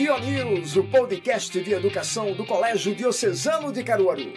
Dio 0.00 0.18
News, 0.18 0.76
o 0.76 0.84
podcast 0.84 1.62
de 1.62 1.74
educação 1.74 2.32
do 2.32 2.46
Colégio 2.46 2.94
Diocesano 2.94 3.70
de 3.70 3.84
Caruaru. 3.84 4.32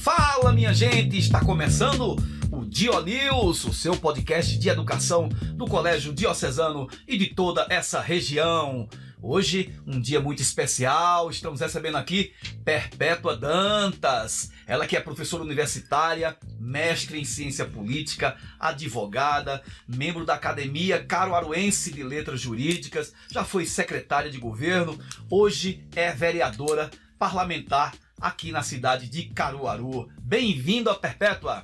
Fala, 0.00 0.52
minha 0.52 0.74
gente! 0.74 1.16
Está 1.16 1.44
começando 1.44 2.16
o 2.50 2.64
Dio 2.64 3.00
News, 3.04 3.64
o 3.64 3.72
seu 3.72 3.96
podcast 3.96 4.58
de 4.58 4.68
educação 4.68 5.28
do 5.54 5.68
Colégio 5.68 6.12
Diocesano 6.12 6.88
e 7.06 7.16
de 7.16 7.26
toda 7.32 7.64
essa 7.70 8.00
região. 8.00 8.88
Hoje, 9.22 9.74
um 9.86 10.00
dia 10.00 10.18
muito 10.18 10.40
especial, 10.40 11.30
estamos 11.30 11.60
recebendo 11.60 11.96
aqui 11.98 12.32
Perpétua 12.64 13.36
Dantas. 13.36 14.50
Ela 14.66 14.86
que 14.86 14.96
é 14.96 15.00
professora 15.00 15.42
universitária, 15.42 16.38
mestre 16.58 17.20
em 17.20 17.24
ciência 17.24 17.66
política, 17.66 18.34
advogada, 18.58 19.62
membro 19.86 20.24
da 20.24 20.34
Academia 20.34 21.04
Caruaruense 21.04 21.92
de 21.92 22.02
Letras 22.02 22.40
Jurídicas, 22.40 23.12
já 23.30 23.44
foi 23.44 23.66
secretária 23.66 24.30
de 24.30 24.38
governo, 24.38 24.98
hoje 25.28 25.86
é 25.94 26.10
vereadora 26.12 26.90
parlamentar 27.18 27.94
aqui 28.18 28.50
na 28.50 28.62
cidade 28.62 29.06
de 29.06 29.24
Caruaru. 29.24 30.08
Bem-vindo 30.18 30.88
a 30.88 30.94
Perpétua! 30.94 31.62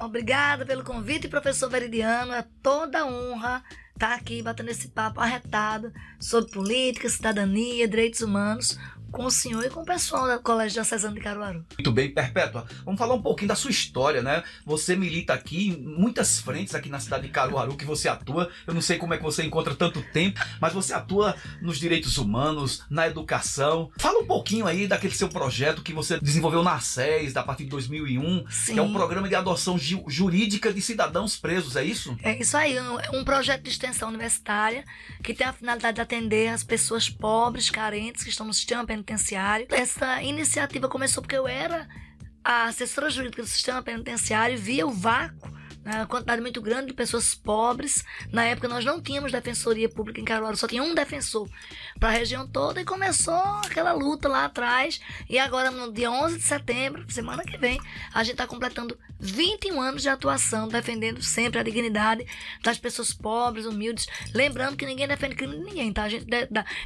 Obrigada 0.00 0.64
pelo 0.64 0.84
convite, 0.84 1.26
professor 1.26 1.68
Veridiano. 1.68 2.32
É 2.32 2.44
toda 2.62 3.04
honra 3.04 3.64
estar 3.98 4.14
aqui 4.14 4.40
batendo 4.40 4.70
esse 4.70 4.88
papo 4.88 5.20
arretado 5.20 5.92
sobre 6.20 6.52
política, 6.52 7.08
cidadania, 7.08 7.88
direitos 7.88 8.20
humanos 8.20 8.78
com 9.10 9.24
o 9.24 9.30
senhor 9.30 9.64
e 9.64 9.70
com 9.70 9.80
o 9.80 9.84
pessoal 9.84 10.26
do 10.28 10.42
Colégio 10.42 10.74
Diocesano 10.74 11.14
de 11.14 11.20
Caruaru. 11.20 11.64
Muito 11.78 11.92
bem, 11.92 12.10
Perpétua. 12.10 12.66
Vamos 12.84 12.98
falar 12.98 13.14
um 13.14 13.22
pouquinho 13.22 13.48
da 13.48 13.54
sua 13.54 13.70
história, 13.70 14.22
né? 14.22 14.42
Você 14.66 14.94
milita 14.96 15.32
aqui 15.32 15.68
em 15.68 15.76
muitas 15.82 16.40
frentes 16.40 16.74
aqui 16.74 16.88
na 16.88 17.00
cidade 17.00 17.22
de 17.26 17.28
Caruaru 17.30 17.76
que 17.76 17.84
você 17.84 18.08
atua. 18.08 18.50
Eu 18.66 18.74
não 18.74 18.80
sei 18.82 18.98
como 18.98 19.14
é 19.14 19.16
que 19.16 19.22
você 19.22 19.42
encontra 19.42 19.74
tanto 19.74 20.02
tempo, 20.12 20.40
mas 20.60 20.72
você 20.72 20.92
atua 20.92 21.34
nos 21.62 21.78
direitos 21.78 22.18
humanos, 22.18 22.82
na 22.90 23.06
educação. 23.06 23.90
Fala 23.98 24.18
um 24.20 24.26
pouquinho 24.26 24.66
aí 24.66 24.86
daquele 24.86 25.14
seu 25.14 25.28
projeto 25.28 25.82
que 25.82 25.92
você 25.92 26.18
desenvolveu 26.20 26.62
na 26.62 26.78
SES 26.80 27.36
a 27.36 27.42
partir 27.42 27.64
de 27.64 27.70
2001, 27.70 28.44
Sim. 28.50 28.74
que 28.74 28.78
é 28.78 28.82
um 28.82 28.92
programa 28.92 29.28
de 29.28 29.34
adoção 29.34 29.78
ju- 29.78 30.04
jurídica 30.08 30.72
de 30.72 30.80
cidadãos 30.82 31.36
presos, 31.36 31.76
é 31.76 31.84
isso? 31.84 32.16
É 32.22 32.38
isso 32.38 32.56
aí, 32.56 32.78
um- 32.80 33.00
é 33.00 33.10
um 33.12 33.24
projeto 33.24 33.62
de 33.62 33.70
extensão 33.70 34.08
universitária 34.08 34.84
que 35.22 35.32
tem 35.34 35.46
a 35.46 35.52
finalidade 35.52 35.96
de 35.96 36.00
atender 36.00 36.48
as 36.48 36.62
pessoas 36.62 37.08
pobres, 37.08 37.70
carentes, 37.70 38.22
que 38.24 38.30
estão 38.30 38.46
no 38.46 38.54
sistema 38.54 38.84
penitenciário. 38.98 39.66
Essa 39.70 40.22
iniciativa 40.22 40.88
começou 40.88 41.22
porque 41.22 41.36
eu 41.36 41.46
era 41.46 41.88
a 42.44 42.64
assessora 42.64 43.10
jurídica 43.10 43.42
do 43.42 43.48
sistema 43.48 43.82
penitenciário 43.82 44.58
via 44.58 44.86
o 44.86 44.90
vácuo, 44.90 45.52
né, 45.88 46.02
a 46.02 46.06
quantidade 46.06 46.42
muito 46.42 46.60
grande 46.60 46.88
de 46.88 46.92
pessoas 46.92 47.34
pobres. 47.34 48.04
Na 48.30 48.44
época 48.44 48.68
nós 48.68 48.84
não 48.84 49.00
tínhamos 49.00 49.32
defensoria 49.32 49.88
pública 49.88 50.20
em 50.20 50.24
Caruaru, 50.24 50.56
só 50.56 50.68
tinha 50.68 50.82
um 50.82 50.94
defensor 50.94 51.48
para 51.98 52.10
a 52.10 52.12
região 52.12 52.46
toda 52.46 52.80
e 52.80 52.84
começou 52.84 53.34
aquela 53.64 53.92
luta 53.92 54.28
lá 54.28 54.44
atrás. 54.44 55.00
E 55.28 55.38
agora, 55.38 55.70
no 55.70 55.90
dia 55.90 56.10
11 56.10 56.36
de 56.36 56.44
setembro, 56.44 57.10
semana 57.10 57.42
que 57.42 57.56
vem, 57.56 57.80
a 58.12 58.22
gente 58.22 58.32
está 58.32 58.46
completando 58.46 58.98
21 59.18 59.80
anos 59.80 60.02
de 60.02 60.08
atuação, 60.10 60.68
defendendo 60.68 61.22
sempre 61.22 61.58
a 61.58 61.62
dignidade 61.62 62.26
das 62.62 62.78
pessoas 62.78 63.12
pobres, 63.14 63.64
humildes. 63.64 64.06
Lembrando 64.34 64.76
que 64.76 64.84
ninguém 64.84 65.08
defende 65.08 65.34
crime 65.34 65.56
de 65.56 65.64
ninguém, 65.64 65.92
tá? 65.92 66.04
A 66.04 66.08
gente 66.08 66.26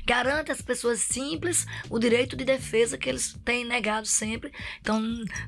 garante 0.07 0.53
às 0.53 0.63
pessoas 0.63 1.01
simples 1.01 1.67
o 1.91 1.99
direito 1.99 2.37
de 2.37 2.45
defesa 2.45 2.97
que 2.97 3.09
eles 3.09 3.37
têm 3.45 3.65
negado 3.65 4.07
sempre. 4.07 4.53
Então, 4.81 5.03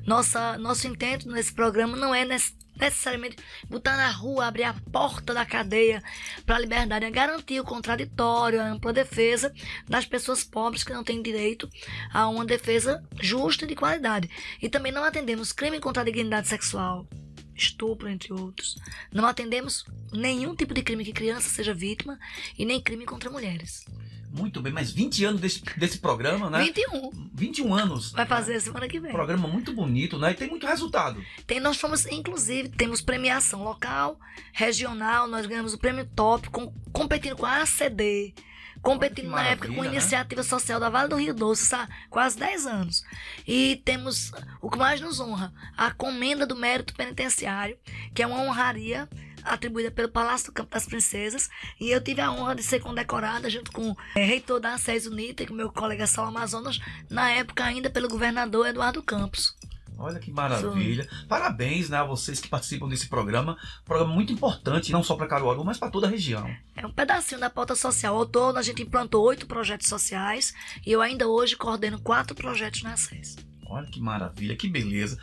nossa, 0.05 0.57
nosso 0.57 0.87
intento 0.87 1.29
nesse 1.29 1.53
programa 1.53 1.95
não 1.95 2.13
é 2.13 2.25
nesse 2.25 2.64
necessariamente 2.75 3.37
botar 3.69 3.95
na 3.95 4.09
rua, 4.11 4.45
abrir 4.45 4.63
a 4.63 4.73
porta 4.91 5.33
da 5.33 5.45
cadeia 5.45 6.03
para 6.45 6.55
a 6.55 6.59
liberdade, 6.59 7.05
é 7.05 7.11
garantir 7.11 7.59
o 7.59 7.63
contraditório, 7.63 8.61
a 8.61 8.67
ampla 8.67 8.93
defesa 8.93 9.53
das 9.87 10.05
pessoas 10.05 10.43
pobres 10.43 10.83
que 10.83 10.93
não 10.93 11.03
têm 11.03 11.21
direito 11.21 11.69
a 12.13 12.27
uma 12.27 12.45
defesa 12.45 13.03
justa 13.21 13.65
e 13.65 13.67
de 13.67 13.75
qualidade. 13.75 14.29
E 14.61 14.69
também 14.69 14.91
não 14.91 15.03
atendemos 15.03 15.51
crime 15.51 15.79
contra 15.79 16.01
a 16.01 16.05
dignidade 16.05 16.47
sexual, 16.47 17.07
estupro, 17.55 18.09
entre 18.09 18.33
outros. 18.33 18.75
Não 19.11 19.25
atendemos 19.25 19.85
nenhum 20.11 20.55
tipo 20.55 20.73
de 20.73 20.83
crime 20.83 21.05
que 21.05 21.13
criança 21.13 21.49
seja 21.49 21.73
vítima 21.73 22.19
e 22.57 22.65
nem 22.65 22.81
crime 22.81 23.05
contra 23.05 23.29
mulheres. 23.29 23.85
Muito 24.37 24.61
bem, 24.61 24.73
mas 24.73 24.91
20 24.91 25.23
anos 25.25 25.41
desse, 25.41 25.61
desse 25.77 25.97
programa, 25.99 26.49
né? 26.49 26.63
21. 26.63 27.09
21 27.33 27.73
anos. 27.73 28.11
Vai 28.11 28.25
fazer 28.25 28.59
semana 28.59 28.87
que 28.87 28.99
vem. 28.99 29.11
Programa 29.11 29.47
muito 29.47 29.73
bonito, 29.73 30.17
né? 30.19 30.31
E 30.31 30.35
tem 30.35 30.49
muito 30.49 30.67
resultado. 30.67 31.23
Tem, 31.47 31.59
nós 31.59 31.77
fomos, 31.77 32.05
inclusive, 32.07 32.69
temos 32.69 33.01
premiação 33.01 33.63
local, 33.63 34.19
regional, 34.53 35.27
nós 35.27 35.45
ganhamos 35.45 35.73
o 35.73 35.77
prêmio 35.77 36.05
top, 36.15 36.49
com- 36.49 36.73
competindo 36.91 37.35
com 37.37 37.45
a 37.45 37.61
ACD, 37.61 38.33
competindo 38.81 39.29
na 39.29 39.43
época 39.47 39.67
com 39.69 39.81
a 39.81 39.85
né? 39.85 39.91
iniciativa 39.91 40.43
social 40.43 40.79
da 40.79 40.89
Vale 40.89 41.09
do 41.09 41.15
Rio 41.15 41.33
Doce, 41.33 41.73
há 41.73 41.87
quase 42.09 42.37
10 42.37 42.67
anos. 42.67 43.03
E 43.47 43.81
temos 43.85 44.31
o 44.61 44.69
que 44.69 44.77
mais 44.77 44.99
nos 45.01 45.19
honra, 45.19 45.53
a 45.77 45.91
Comenda 45.91 46.45
do 46.45 46.55
Mérito 46.55 46.93
Penitenciário, 46.93 47.77
que 48.13 48.21
é 48.21 48.27
uma 48.27 48.41
honraria 48.41 49.09
atribuída 49.45 49.91
pelo 49.91 50.09
Palácio 50.09 50.47
do 50.47 50.53
Campo 50.53 50.71
das 50.71 50.85
Princesas, 50.85 51.49
e 51.79 51.89
eu 51.89 52.01
tive 52.01 52.21
a 52.21 52.31
honra 52.31 52.55
de 52.55 52.63
ser 52.63 52.79
condecorada 52.79 53.49
junto 53.49 53.71
com 53.71 53.91
o 53.91 53.97
reitor 54.15 54.59
da 54.59 54.77
SES 54.77 55.05
Unita 55.05 55.43
e 55.43 55.47
com 55.47 55.53
meu 55.53 55.71
colega 55.71 56.07
Saulo 56.07 56.29
Amazonas, 56.29 56.79
na 57.09 57.29
época 57.29 57.63
ainda 57.63 57.89
pelo 57.89 58.09
governador 58.09 58.67
Eduardo 58.67 59.01
Campos. 59.01 59.55
Olha 59.97 60.19
que 60.19 60.31
maravilha. 60.31 61.07
Parabéns 61.27 61.89
né, 61.89 61.97
a 61.97 62.03
vocês 62.03 62.39
que 62.39 62.49
participam 62.49 62.87
desse 62.87 63.07
programa. 63.07 63.57
Programa 63.85 64.13
muito 64.13 64.33
importante, 64.33 64.91
não 64.91 65.01
só 65.01 65.15
para 65.15 65.27
Caruaru, 65.27 65.63
mas 65.63 65.77
para 65.77 65.89
toda 65.89 66.07
a 66.07 66.09
região. 66.09 66.49
É 66.75 66.85
um 66.85 66.91
pedacinho 66.91 67.39
da 67.39 67.49
pauta 67.49 67.75
social. 67.75 68.15
Ao 68.15 68.25
todo, 68.25 68.57
a 68.57 68.61
gente 68.61 68.81
implantou 68.81 69.23
oito 69.23 69.47
projetos 69.47 69.87
sociais 69.87 70.53
e 70.85 70.91
eu 70.91 71.01
ainda 71.01 71.27
hoje 71.27 71.55
coordeno 71.55 71.99
quatro 71.99 72.35
projetos 72.35 72.83
na 72.83 72.97
SES. 72.97 73.37
Olha 73.67 73.87
que 73.87 73.99
maravilha, 73.99 74.55
que 74.55 74.67
beleza. 74.67 75.17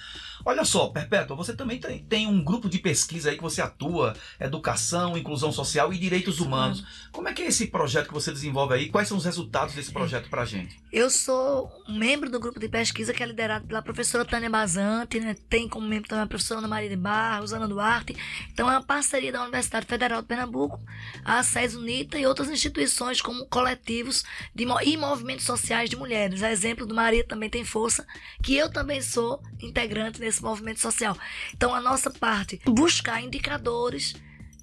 Olha 0.45 0.65
só, 0.65 0.89
Perpétua, 0.89 1.37
você 1.37 1.55
também 1.55 1.79
tem, 1.79 2.05
tem 2.05 2.27
um 2.27 2.43
grupo 2.43 2.69
de 2.69 2.79
pesquisa 2.79 3.31
aí 3.31 3.37
que 3.37 3.43
você 3.43 3.63
atua, 3.63 4.15
educação, 4.41 5.17
inclusão 5.17 5.53
social 5.53 5.93
e 5.93 5.99
direitos 5.99 6.41
humanos. 6.41 6.85
Como 7.13 7.29
é 7.29 7.33
que 7.33 7.43
é 7.43 7.47
esse 7.47 7.67
projeto 7.67 8.09
que 8.09 8.15
você 8.15 8.33
desenvolve 8.33 8.75
aí? 8.75 8.89
Quais 8.89 9.09
são 9.09 9.17
os 9.17 9.25
resultados 9.25 9.75
desse 9.75 9.93
projeto 9.93 10.29
pra 10.29 10.45
gente? 10.45 10.81
Eu 10.93 11.11
sou 11.11 11.71
membro 11.89 12.31
do 12.31 12.41
grupo 12.41 12.59
de 12.59 12.69
pesquisa 12.69 13.13
que 13.13 13.23
é 13.23 13.27
liderado 13.27 13.67
pela 13.67 13.83
professora 13.83 14.25
Tânia 14.25 14.51
Bazante, 14.51 15.21
né? 15.21 15.37
tem 15.49 15.69
como 15.69 15.87
membro 15.87 16.09
também 16.09 16.25
a 16.25 16.27
professora 16.27 16.61
Ana 16.61 16.69
Maria 16.69 16.89
de 16.89 16.97
Barros, 16.97 17.53
Ana 17.53 17.69
Duarte. 17.69 18.17
Então 18.53 18.71
é 18.71 18.73
uma 18.73 18.83
parceria 18.83 19.33
da 19.33 19.43
Universidade 19.43 19.87
Federal 19.87 20.23
de 20.23 20.29
Pernambuco, 20.29 20.81
a 21.25 21.43
SES 21.43 21.75
Unita 21.75 22.19
e 22.19 22.27
outras 22.27 22.51
instituições 22.51 23.21
como 23.21 23.47
coletivos 23.47 24.25
de, 24.55 24.65
e 24.85 24.97
movimentos 24.97 25.45
sociais 25.45 25.91
de 25.91 25.97
mulheres. 25.97 26.43
A 26.43 26.51
exemplo 26.51 26.87
do 26.87 26.95
Maria 26.95 27.25
também 27.27 27.51
tem 27.51 27.65
força, 27.65 28.07
que 28.43 28.57
eu 28.57 28.71
também 28.71 29.01
sou 29.01 29.43
integrante 29.61 30.19
desse 30.19 30.32
movimento 30.41 30.81
social. 30.81 31.17
Então 31.53 31.75
a 31.75 31.81
nossa 31.81 32.11
parte 32.11 32.61
buscar 32.65 33.23
indicadores 33.23 34.15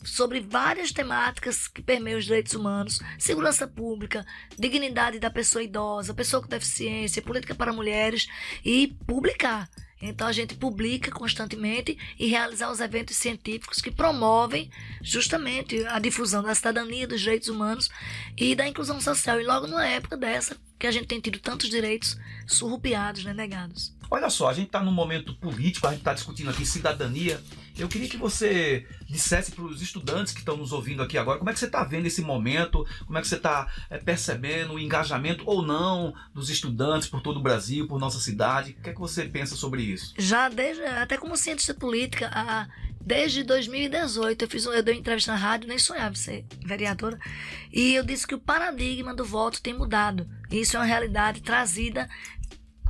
sobre 0.03 0.39
várias 0.39 0.91
temáticas 0.91 1.67
que 1.67 1.81
permeiam 1.81 2.17
os 2.17 2.25
direitos 2.25 2.53
humanos, 2.53 2.99
segurança 3.17 3.67
pública, 3.67 4.25
dignidade 4.57 5.19
da 5.19 5.29
pessoa 5.29 5.63
idosa, 5.63 6.13
pessoa 6.13 6.41
com 6.41 6.47
deficiência, 6.47 7.21
política 7.21 7.53
para 7.53 7.73
mulheres 7.73 8.27
e 8.63 8.95
publicar. 9.05 9.69
Então 10.01 10.27
a 10.27 10.31
gente 10.31 10.55
publica 10.55 11.11
constantemente 11.11 11.97
e 12.17 12.27
realizar 12.27 12.71
os 12.71 12.79
eventos 12.79 13.17
científicos 13.17 13.81
que 13.81 13.91
promovem 13.91 14.71
justamente 15.01 15.85
a 15.87 15.99
difusão 15.99 16.41
da 16.41 16.55
cidadania, 16.55 17.07
dos 17.07 17.19
direitos 17.19 17.49
humanos 17.49 17.89
e 18.37 18.55
da 18.55 18.67
inclusão 18.67 19.01
social. 19.01 19.41
E 19.41 19.45
logo 19.45 19.67
numa 19.67 19.85
época 19.85 20.15
dessa 20.15 20.55
que 20.77 20.87
a 20.87 20.91
gente 20.91 21.07
tem 21.07 21.19
tido 21.19 21.39
tantos 21.39 21.69
direitos 21.69 22.17
surrupiados, 22.47 23.25
né, 23.25 23.33
negados. 23.33 23.93
Olha 24.11 24.29
só, 24.29 24.49
a 24.49 24.53
gente 24.53 24.67
está 24.67 24.81
num 24.81 24.91
momento 24.91 25.35
político, 25.35 25.85
a 25.85 25.91
gente 25.91 25.99
está 25.99 26.13
discutindo 26.13 26.49
aqui 26.49 26.65
cidadania. 26.65 27.39
Eu 27.77 27.87
queria 27.87 28.09
que 28.09 28.17
você 28.17 28.87
dissesse 29.07 29.51
para 29.51 29.63
os 29.63 29.81
estudantes 29.81 30.33
que 30.33 30.39
estão 30.39 30.57
nos 30.57 30.71
ouvindo 30.71 31.03
aqui 31.03 31.17
agora 31.17 31.37
como 31.37 31.49
é 31.49 31.53
que 31.53 31.59
você 31.59 31.67
está 31.67 31.83
vendo 31.83 32.07
esse 32.07 32.21
momento, 32.21 32.85
como 33.05 33.17
é 33.17 33.21
que 33.21 33.27
você 33.27 33.35
está 33.35 33.67
percebendo 34.03 34.73
o 34.73 34.79
engajamento 34.79 35.43
ou 35.45 35.61
não 35.61 36.13
dos 36.33 36.49
estudantes 36.49 37.07
por 37.07 37.21
todo 37.21 37.37
o 37.37 37.43
Brasil, 37.43 37.87
por 37.87 37.99
nossa 37.99 38.19
cidade. 38.19 38.75
O 38.79 38.81
que 38.81 38.89
é 38.89 38.93
que 38.93 38.99
você 38.99 39.25
pensa 39.25 39.55
sobre 39.55 39.83
isso? 39.83 40.13
Já 40.17 40.49
desde, 40.49 40.83
até 40.83 41.15
como 41.15 41.37
cientista 41.37 41.73
política, 41.73 42.31
a, 42.33 42.67
desde 42.99 43.43
2018 43.43 44.43
eu 44.43 44.49
fiz 44.49 44.65
eu 44.65 44.83
dei 44.83 44.95
uma 44.95 44.99
entrevista 44.99 45.31
na 45.31 45.37
rádio, 45.37 45.69
nem 45.69 45.77
sonhava 45.77 46.15
ser 46.15 46.45
vereadora, 46.65 47.19
e 47.71 47.93
eu 47.93 48.03
disse 48.03 48.27
que 48.27 48.35
o 48.35 48.39
paradigma 48.39 49.13
do 49.13 49.23
voto 49.23 49.61
tem 49.61 49.73
mudado. 49.73 50.27
Isso 50.51 50.75
é 50.75 50.79
uma 50.79 50.85
realidade 50.85 51.41
trazida 51.41 52.09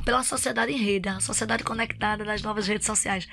pela 0.04 0.24
sociedade 0.24 0.72
em 0.72 0.78
rede, 0.78 1.10
a 1.10 1.20
sociedade 1.20 1.64
conectada 1.64 2.24
das 2.24 2.42
novas 2.42 2.68
redes 2.68 2.88
sociais. 2.88 3.28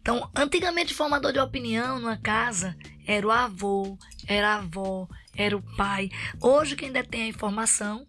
Então, 0.00 0.30
antigamente, 0.34 0.94
formador 0.94 1.32
de 1.32 1.38
opinião 1.38 1.98
numa 1.98 2.16
casa 2.16 2.76
era 3.06 3.26
o 3.26 3.30
avô, 3.30 3.98
era 4.26 4.54
a 4.54 4.56
avó, 4.56 5.08
era 5.36 5.56
o 5.56 5.62
pai. 5.76 6.10
Hoje, 6.40 6.76
quem 6.76 6.92
detém 6.92 7.24
a 7.24 7.28
informação 7.28 8.06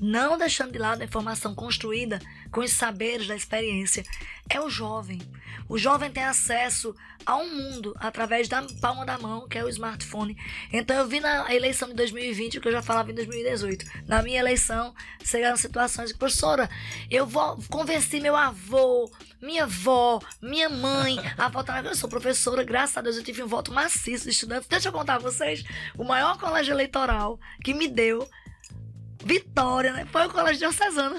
não 0.00 0.38
deixando 0.38 0.72
de 0.72 0.78
lado 0.78 1.02
a 1.02 1.04
informação 1.04 1.54
construída 1.54 2.20
com 2.50 2.60
os 2.60 2.72
saberes 2.72 3.26
da 3.26 3.36
experiência, 3.36 4.04
é 4.48 4.60
o 4.60 4.70
jovem. 4.70 5.20
O 5.68 5.76
jovem 5.76 6.10
tem 6.10 6.24
acesso 6.24 6.94
a 7.26 7.36
um 7.36 7.54
mundo 7.54 7.94
através 7.98 8.48
da 8.48 8.64
palma 8.80 9.04
da 9.04 9.18
mão, 9.18 9.46
que 9.46 9.58
é 9.58 9.64
o 9.64 9.68
smartphone. 9.68 10.36
Então 10.72 10.96
eu 10.96 11.06
vi 11.06 11.20
na 11.20 11.54
eleição 11.54 11.88
de 11.88 11.94
2020 11.94 12.56
o 12.56 12.60
que 12.60 12.68
eu 12.68 12.72
já 12.72 12.80
falava 12.80 13.10
em 13.10 13.14
2018. 13.14 13.84
Na 14.06 14.22
minha 14.22 14.40
eleição, 14.40 14.94
chegaram 15.22 15.56
situações 15.56 16.10
que, 16.10 16.18
professora, 16.18 16.70
eu 17.10 17.26
vou 17.26 17.58
convenci 17.68 18.18
meu 18.18 18.34
avô, 18.34 19.10
minha 19.42 19.64
avó, 19.64 20.20
minha 20.40 20.70
mãe 20.70 21.18
a 21.36 21.48
votar. 21.48 21.84
Eu 21.84 21.94
sou 21.94 22.08
professora, 22.08 22.64
graças 22.64 22.96
a 22.96 23.02
Deus 23.02 23.16
eu 23.16 23.24
tive 23.24 23.42
um 23.42 23.48
voto 23.48 23.72
maciço 23.72 24.24
de 24.24 24.30
estudantes. 24.30 24.68
Deixa 24.68 24.88
eu 24.88 24.92
contar 24.92 25.16
a 25.16 25.18
vocês, 25.18 25.62
o 25.98 26.04
maior 26.04 26.38
colégio 26.38 26.72
eleitoral 26.72 27.38
que 27.62 27.74
me 27.74 27.88
deu 27.88 28.26
Vitória, 29.24 29.92
né? 29.92 30.06
Foi 30.10 30.26
o 30.26 30.30
Colégio 30.30 30.58
Diocesano. 30.60 31.16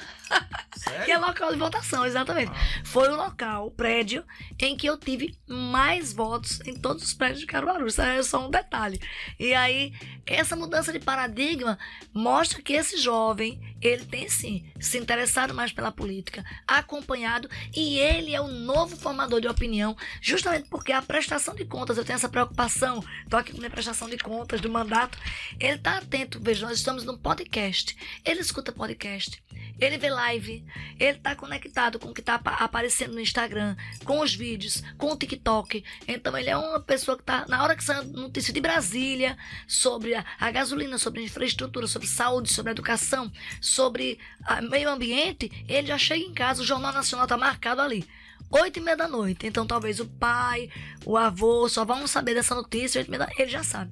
Que 1.05 1.11
é 1.11 1.17
local 1.17 1.51
de 1.51 1.57
votação, 1.57 2.05
exatamente. 2.05 2.51
Ah. 2.51 2.81
Foi 2.83 3.09
o 3.09 3.15
local, 3.15 3.67
o 3.67 3.71
prédio, 3.71 4.23
em 4.59 4.75
que 4.75 4.87
eu 4.87 4.97
tive 4.97 5.37
mais 5.47 6.13
votos 6.13 6.59
em 6.65 6.75
todos 6.75 7.03
os 7.03 7.13
prédios 7.13 7.41
de 7.41 7.45
Caruaru. 7.45 7.87
Isso 7.87 8.01
é 8.01 8.21
só 8.23 8.45
um 8.45 8.49
detalhe. 8.49 8.99
E 9.39 9.53
aí, 9.53 9.93
essa 10.25 10.55
mudança 10.55 10.91
de 10.91 10.99
paradigma 10.99 11.77
mostra 12.13 12.61
que 12.61 12.73
esse 12.73 12.97
jovem, 12.97 13.59
ele 13.81 14.05
tem 14.05 14.29
sim 14.29 14.71
se 14.79 14.97
interessado 14.97 15.53
mais 15.53 15.71
pela 15.71 15.91
política, 15.91 16.43
acompanhado, 16.67 17.49
e 17.75 17.97
ele 17.97 18.33
é 18.33 18.41
o 18.41 18.47
novo 18.47 18.95
formador 18.95 19.41
de 19.41 19.47
opinião, 19.47 19.95
justamente 20.21 20.69
porque 20.69 20.91
a 20.91 21.01
prestação 21.01 21.55
de 21.55 21.65
contas, 21.65 21.97
eu 21.97 22.05
tenho 22.05 22.15
essa 22.15 22.29
preocupação, 22.29 23.03
estou 23.23 23.39
aqui 23.39 23.53
com 23.53 23.65
a 23.65 23.69
prestação 23.69 24.09
de 24.09 24.17
contas 24.17 24.61
do 24.61 24.69
mandato, 24.69 25.17
ele 25.59 25.75
está 25.75 25.97
atento, 25.97 26.39
veja, 26.41 26.65
nós 26.65 26.77
estamos 26.77 27.03
num 27.03 27.17
podcast, 27.17 27.95
ele 28.25 28.41
escuta 28.41 28.71
podcast, 28.71 29.41
ele 29.79 29.97
vê 29.97 30.09
live, 30.19 30.65
ele 30.99 31.17
está 31.17 31.35
conectado 31.35 31.97
com 31.97 32.09
o 32.09 32.13
que 32.13 32.19
está 32.19 32.35
aparecendo 32.35 33.13
no 33.13 33.19
Instagram, 33.19 33.75
com 34.03 34.19
os 34.19 34.33
vídeos, 34.33 34.83
com 34.97 35.11
o 35.11 35.17
TikTok. 35.17 35.83
Então 36.07 36.37
ele 36.37 36.49
é 36.49 36.57
uma 36.57 36.79
pessoa 36.79 37.15
que 37.15 37.23
está, 37.23 37.45
na 37.47 37.63
hora 37.63 37.75
que 37.75 37.83
sai 37.83 38.03
notícia 38.05 38.53
de 38.53 38.59
Brasília 38.59 39.37
sobre 39.67 40.13
a, 40.15 40.25
a, 40.39 40.51
gasolina, 40.51 40.97
sobre 40.97 41.21
a 41.21 41.23
infraestrutura, 41.23 41.87
sobre 41.87 42.07
saúde, 42.07 42.51
sobre 42.53 42.71
educação, 42.71 43.31
sobre 43.61 44.19
a, 44.45 44.61
meio 44.61 44.89
ambiente, 44.89 45.51
ele 45.67 45.87
já 45.87 45.97
chega 45.97 46.23
em 46.23 46.33
casa, 46.33 46.61
o 46.61 46.65
Jornal 46.65 46.93
Nacional 46.93 47.25
está 47.25 47.37
marcado 47.37 47.81
ali. 47.81 48.07
Oito 48.51 48.79
e 48.79 48.81
meia 48.81 48.97
da 48.97 49.07
noite. 49.07 49.47
Então 49.47 49.65
talvez 49.65 49.99
o 49.99 50.05
pai, 50.05 50.69
o 51.05 51.17
avô 51.17 51.69
só 51.69 51.85
vão 51.85 52.07
saber 52.07 52.33
dessa 52.33 52.55
notícia, 52.55 52.99
oito 52.99 53.07
e 53.07 53.11
meia 53.11 53.25
da... 53.25 53.31
ele 53.37 53.49
já 53.49 53.63
sabe. 53.63 53.91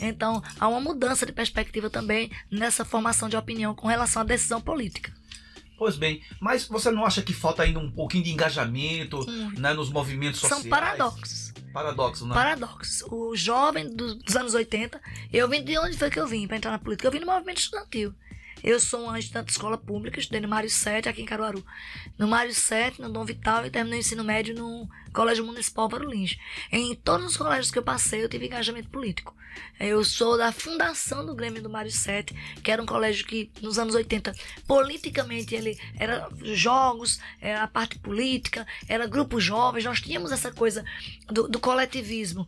Então, 0.00 0.42
há 0.58 0.68
uma 0.68 0.80
mudança 0.80 1.24
de 1.24 1.32
perspectiva 1.32 1.88
também 1.88 2.30
nessa 2.50 2.84
formação 2.84 3.28
de 3.28 3.36
opinião 3.36 3.74
com 3.74 3.86
relação 3.86 4.22
à 4.22 4.24
decisão 4.24 4.60
política. 4.60 5.12
Pois 5.76 5.96
bem, 5.96 6.22
mas 6.40 6.66
você 6.66 6.90
não 6.90 7.04
acha 7.04 7.22
que 7.22 7.32
falta 7.32 7.62
ainda 7.62 7.78
um 7.78 7.90
pouquinho 7.90 8.24
de 8.24 8.32
engajamento 8.32 9.24
né, 9.58 9.74
nos 9.74 9.90
movimentos 9.90 10.40
sociais? 10.40 10.62
São 10.62 10.70
paradoxos. 10.70 11.52
Paradoxos, 11.72 12.28
né? 12.28 12.34
Paradoxos. 12.34 13.02
O 13.10 13.34
jovem 13.34 13.94
dos 13.94 14.36
anos 14.36 14.54
80, 14.54 15.00
eu 15.32 15.48
vim 15.48 15.64
de 15.64 15.76
onde 15.76 15.96
foi 15.96 16.08
que 16.08 16.20
eu 16.20 16.26
vim 16.26 16.46
para 16.46 16.56
entrar 16.56 16.70
na 16.70 16.78
política? 16.78 17.08
Eu 17.08 17.12
vim 17.12 17.18
no 17.18 17.26
movimento 17.26 17.58
estudantil. 17.58 18.14
Eu 18.62 18.80
sou 18.80 19.08
um 19.08 19.16
estudante 19.16 19.46
de 19.46 19.52
escola 19.52 19.76
pública, 19.76 20.18
estudei 20.18 20.40
no 20.40 20.48
Mário 20.48 20.70
7 20.70 21.08
aqui 21.08 21.22
em 21.22 21.26
Caruaru. 21.26 21.64
No 22.16 22.26
Mário 22.26 22.54
7, 22.54 23.00
no 23.00 23.10
Dom 23.10 23.24
Vital 23.24 23.66
e 23.66 23.70
terminei 23.70 23.98
o 23.98 24.00
ensino 24.00 24.24
médio 24.24 24.54
no 24.54 24.88
Colégio 25.12 25.44
Municipal 25.44 25.88
Lins. 26.08 26.36
Em 26.72 26.94
todos 26.94 27.26
os 27.26 27.36
colégios 27.36 27.70
que 27.70 27.78
eu 27.78 27.82
passei, 27.82 28.22
eu 28.22 28.28
tive 28.28 28.46
engajamento 28.46 28.88
político. 28.88 29.34
Eu 29.78 30.02
sou 30.02 30.36
da 30.36 30.50
fundação 30.50 31.24
do 31.24 31.34
Grêmio 31.34 31.62
do 31.62 31.70
Mário 31.70 31.90
7, 31.90 32.34
que 32.62 32.70
era 32.70 32.82
um 32.82 32.86
colégio 32.86 33.24
que, 33.24 33.50
nos 33.62 33.78
anos 33.78 33.94
80, 33.94 34.32
politicamente, 34.66 35.54
ele 35.54 35.78
era 35.96 36.28
jogos, 36.42 37.20
era 37.40 37.62
a 37.62 37.68
parte 37.68 37.98
política, 37.98 38.66
era 38.88 39.06
grupos 39.06 39.44
jovens, 39.44 39.84
nós 39.84 40.00
tínhamos 40.00 40.32
essa 40.32 40.50
coisa 40.50 40.84
do, 41.28 41.46
do 41.48 41.60
coletivismo. 41.60 42.46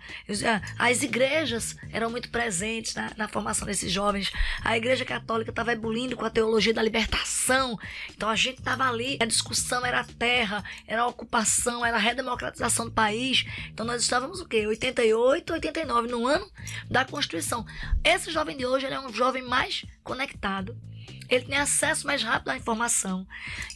As 0.79 1.02
igrejas 1.02 1.76
eram 1.93 2.11
muito 2.11 2.29
presentes 2.31 2.94
na, 2.94 3.12
na 3.17 3.29
formação 3.29 3.67
desses 3.67 3.93
jovens. 3.93 4.32
A 4.62 4.76
igreja 4.76 5.05
católica 5.05 5.50
estava 5.50 5.73
ebulindo 5.73 5.96
com 6.17 6.25
a 6.25 6.31
teologia 6.31 6.75
da 6.75 6.83
libertação. 6.83 7.79
Então 8.11 8.29
a 8.29 8.37
gente 8.37 8.59
estava 8.59 8.89
ali, 8.89 9.17
a 9.21 9.25
discussão 9.25 9.85
era 9.85 10.01
a 10.01 10.05
terra, 10.05 10.63
era 10.87 11.03
a 11.03 11.07
ocupação, 11.07 11.85
era 11.85 11.97
a 11.97 12.01
redemocratização 12.01 12.87
do 12.87 12.93
país. 12.93 13.47
Então 13.73 13.87
nós 13.87 14.03
estávamos 14.03 14.41
o 14.41 14.47
quê? 14.47 14.67
88, 14.67 15.55
89, 15.55 16.09
no 16.09 16.27
ano 16.27 16.51
da 16.91 17.05
Constituição. 17.05 17.65
Esse 18.05 18.31
jovem 18.31 18.57
de 18.57 18.67
hoje 18.67 18.87
é 18.87 19.01
um 19.01 19.13
jovem 19.13 19.43
mais 19.43 19.87
conectado. 20.05 20.77
Ele 21.29 21.45
tem 21.45 21.57
acesso 21.57 22.07
mais 22.07 22.23
rápido 22.23 22.51
à 22.51 22.57
informação, 22.57 23.27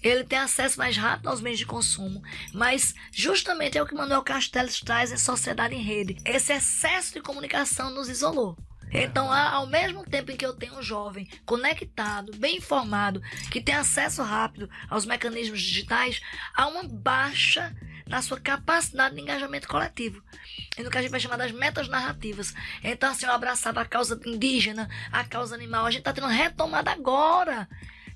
ele 0.03 0.23
tem 0.23 0.39
acesso 0.39 0.79
mais 0.79 0.97
rápido 0.97 1.29
aos 1.29 1.41
meios 1.41 1.59
de 1.59 1.67
consumo, 1.67 2.23
mas 2.53 2.95
justamente 3.13 3.77
é 3.77 3.83
o 3.83 3.87
que 3.87 3.95
Manuel 3.95 4.23
Castells 4.23 4.81
traz 4.81 5.11
em 5.11 5.17
Sociedade 5.17 5.75
em 5.75 5.83
Rede. 5.83 6.17
Esse 6.25 6.53
excesso 6.53 7.15
de 7.15 7.21
comunicação 7.21 7.91
nos 7.91 8.09
isolou. 8.09 8.57
Então, 8.93 9.33
ao 9.33 9.67
mesmo 9.67 10.05
tempo 10.05 10.33
em 10.33 10.37
que 10.37 10.45
eu 10.45 10.55
tenho 10.55 10.79
um 10.79 10.83
jovem 10.83 11.29
conectado, 11.45 12.37
bem 12.37 12.57
informado, 12.57 13.21
que 13.51 13.61
tem 13.61 13.75
acesso 13.75 14.23
rápido 14.23 14.69
aos 14.89 15.07
mecanismos 15.07 15.61
digitais, 15.61 16.21
há 16.55 16.67
uma 16.67 16.85
baixa 16.85 17.75
na 18.07 18.21
sua 18.21 18.41
capacidade 18.41 19.15
de 19.15 19.21
engajamento 19.21 19.69
coletivo. 19.69 20.23
E 20.77 20.83
no 20.83 20.91
que 20.91 20.99
a 20.99 21.03
gente 21.03 21.13
vai 21.13 21.21
chamar 21.21 21.37
das 21.37 21.53
metas 21.53 21.89
narrativas. 21.89 22.53
Então, 22.83 23.11
assim, 23.11 23.25
eu 23.25 23.33
abraçava 23.33 23.81
a 23.81 23.85
causa 23.85 24.21
indígena, 24.27 24.89
a 25.13 25.25
causa 25.25 25.55
animal. 25.55 25.87
A 25.87 25.91
gente 25.91 26.01
está 26.01 26.13
tendo 26.13 26.27
retomada 26.27 26.91
agora, 26.91 27.69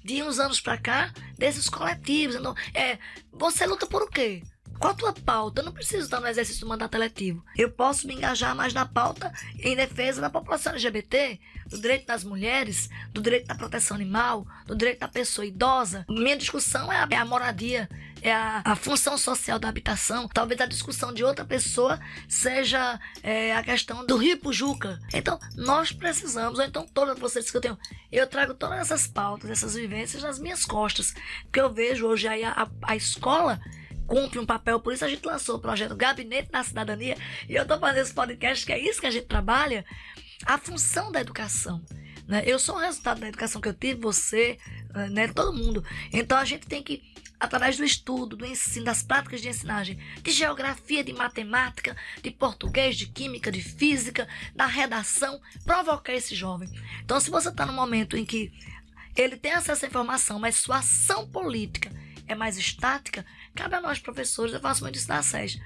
de 0.05 0.23
uns 0.23 0.41
anos 0.41 0.61
para 0.61 0.77
cá, 0.77 1.13
desses 1.39 1.69
coletivos. 1.69 2.35
Então, 2.35 2.55
é, 2.75 2.99
você 3.33 3.65
luta 3.67 3.87
por 3.87 4.03
o 4.03 4.09
quê? 4.09 4.43
Qual 4.85 4.93
a 4.93 4.97
tua 4.97 5.15
pauta? 5.15 5.63
Eu 5.63 5.65
não 5.65 5.73
preciso 5.73 6.05
estar 6.05 6.21
no 6.21 6.27
exercício 6.27 6.61
do 6.61 6.69
mandato 6.69 6.95
eletivo. 6.95 7.43
Eu 7.57 7.71
posso 7.71 8.07
me 8.07 8.13
engajar 8.13 8.55
mais 8.55 8.75
na 8.75 8.85
pauta 8.85 9.33
em 9.59 9.75
defesa 9.75 10.21
da 10.21 10.29
população 10.29 10.75
LGBT, 10.75 11.41
do 11.71 11.81
direito 11.81 12.05
das 12.05 12.23
mulheres, 12.23 12.91
do 13.11 13.23
direito 13.23 13.47
da 13.47 13.55
proteção 13.55 13.97
animal, 13.97 14.47
do 14.67 14.77
direito 14.77 15.01
da 15.01 15.09
pessoa 15.09 15.47
idosa. 15.47 16.05
Minha 16.07 16.37
discussão 16.37 16.93
é 16.93 16.99
a, 16.99 17.09
é 17.11 17.17
a 17.17 17.25
moradia, 17.25 17.89
é 18.21 18.31
a, 18.31 18.61
a, 18.63 18.77
função 18.77 19.17
social 19.17 19.59
da 19.59 19.71
habitação. 19.71 20.29
Talvez 20.29 20.61
a 20.61 20.67
discussão 20.67 21.15
de 21.15 21.25
outra 21.25 21.47
pessoa 21.47 21.99
seja 22.29 23.01
é, 23.23 23.57
a 23.57 23.63
questão 23.63 24.05
do 24.05 24.19
Rio 24.19 24.37
Pujuca. 24.37 25.01
Então, 25.15 25.39
nós 25.57 25.93
precisamos, 25.93 26.59
ou 26.59 26.65
então 26.67 26.87
todas 26.93 27.19
vocês 27.19 27.51
que 27.51 27.57
eu 27.57 27.61
tenho, 27.63 27.79
eu 28.13 28.27
trago 28.27 28.53
todas 28.53 28.81
essas 28.81 29.07
pautas, 29.07 29.49
essas 29.49 29.77
vivências 29.77 30.23
nas 30.23 30.39
minhas 30.39 30.67
costas. 30.67 31.15
Porque 31.45 31.61
eu 31.63 31.73
vejo 31.73 32.07
hoje 32.07 32.29
aí 32.29 32.45
a, 32.45 32.51
a, 32.51 32.69
a 32.83 32.95
escola 32.95 33.59
cumpre 34.07 34.39
um 34.39 34.47
papel. 34.47 34.81
Por 34.81 34.93
isso 34.93 35.05
a 35.05 35.09
gente 35.09 35.25
lançou 35.25 35.57
o 35.57 35.61
projeto 35.61 35.97
Gabinete 35.97 36.51
da 36.51 36.63
Cidadania. 36.63 37.17
E 37.49 37.55
eu 37.55 37.63
estou 37.63 37.79
fazendo 37.79 38.03
esse 38.03 38.15
podcast, 38.15 38.65
que 38.65 38.73
é 38.73 38.79
isso 38.79 39.01
que 39.01 39.07
a 39.07 39.11
gente 39.11 39.27
trabalha. 39.27 39.85
A 40.45 40.59
função 40.59 41.11
da 41.11 41.21
educação. 41.21 41.83
Né? 42.27 42.43
Eu 42.47 42.59
sou 42.59 42.77
o 42.77 42.79
resultado 42.79 43.21
da 43.21 43.29
educação 43.29 43.61
que 43.61 43.69
eu 43.69 43.75
tive, 43.75 44.01
você, 44.01 44.59
né? 45.11 45.29
todo 45.29 45.57
mundo. 45.57 45.85
Então 46.13 46.39
a 46.39 46.45
gente 46.45 46.67
tem 46.67 46.83
que, 46.83 47.03
através 47.39 47.77
do 47.77 47.85
estudo, 47.85 48.37
do 48.37 48.47
ensino, 48.47 48.87
das 48.87 49.03
práticas 49.03 49.41
de 49.41 49.49
ensinagem, 49.49 49.99
de 50.23 50.31
geografia, 50.31 51.05
de 51.05 51.13
matemática, 51.13 51.97
de 52.23 52.31
português, 52.31 52.97
de 52.97 53.07
química, 53.07 53.53
de 53.53 53.63
física, 53.63 54.27
da 54.55 54.67
redação, 54.67 55.41
provocar 55.65 56.13
esse 56.13 56.35
jovem. 56.35 56.69
Então, 57.03 57.21
se 57.21 57.31
você 57.31 57.49
está 57.49 57.67
no 57.67 57.73
momento 57.73 58.17
em 58.17 58.25
que 58.25 58.53
ele 59.17 59.37
tem 59.37 59.53
acesso 59.53 59.85
à 59.85 59.89
informação, 59.89 60.39
mas 60.39 60.57
sua 60.57 60.79
ação 60.79 61.29
política 61.29 61.91
é 62.27 62.35
mais 62.35 62.57
estática, 62.57 63.25
cabe 63.55 63.75
a 63.75 63.81
nós, 63.81 63.99
professores, 63.99 64.55
eu 64.55 64.61
faço 64.61 64.83
muito 64.83 64.97
isso 64.97 65.09
na 65.09 65.23
SES, 65.23 65.59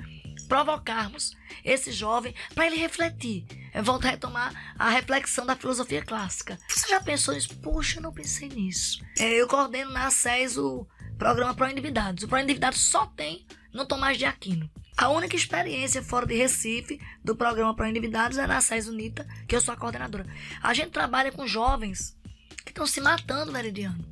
provocarmos 0.48 1.36
esse 1.64 1.92
jovem 1.92 2.34
para 2.54 2.66
ele 2.66 2.76
refletir. 2.76 3.44
Eu 3.74 3.84
volto 3.84 4.06
a 4.06 4.10
retomar 4.10 4.74
a 4.78 4.88
reflexão 4.90 5.44
da 5.44 5.56
filosofia 5.56 6.02
clássica. 6.02 6.58
Você 6.68 6.88
já 6.88 7.00
pensou 7.00 7.34
nisso? 7.34 7.54
Puxa, 7.56 7.98
eu 7.98 8.02
não 8.02 8.12
pensei 8.12 8.48
nisso. 8.48 9.04
É, 9.18 9.28
eu 9.34 9.46
coordeno 9.46 9.92
na 9.92 10.10
SES 10.10 10.56
o 10.56 10.86
programa 11.18 11.54
Pro 11.54 11.68
Endividados. 11.68 12.24
O 12.24 12.28
Pro 12.28 12.38
Endividados 12.38 12.80
só 12.80 13.06
tem 13.06 13.46
no 13.72 13.84
Tomás 13.84 14.16
de 14.16 14.24
Aquino. 14.24 14.70
A 14.96 15.10
única 15.10 15.36
experiência 15.36 16.02
fora 16.02 16.26
de 16.26 16.34
Recife 16.34 17.00
do 17.22 17.36
programa 17.36 17.74
Pro 17.74 17.86
Endividados 17.86 18.38
é 18.38 18.46
na 18.46 18.60
SES 18.60 18.88
Unita, 18.88 19.26
que 19.46 19.54
eu 19.54 19.60
sou 19.60 19.72
a 19.72 19.76
coordenadora. 19.76 20.26
A 20.60 20.74
gente 20.74 20.90
trabalha 20.90 21.30
com 21.30 21.46
jovens 21.46 22.16
que 22.64 22.70
estão 22.70 22.86
se 22.86 23.00
matando, 23.00 23.52
Veridiano, 23.52 24.04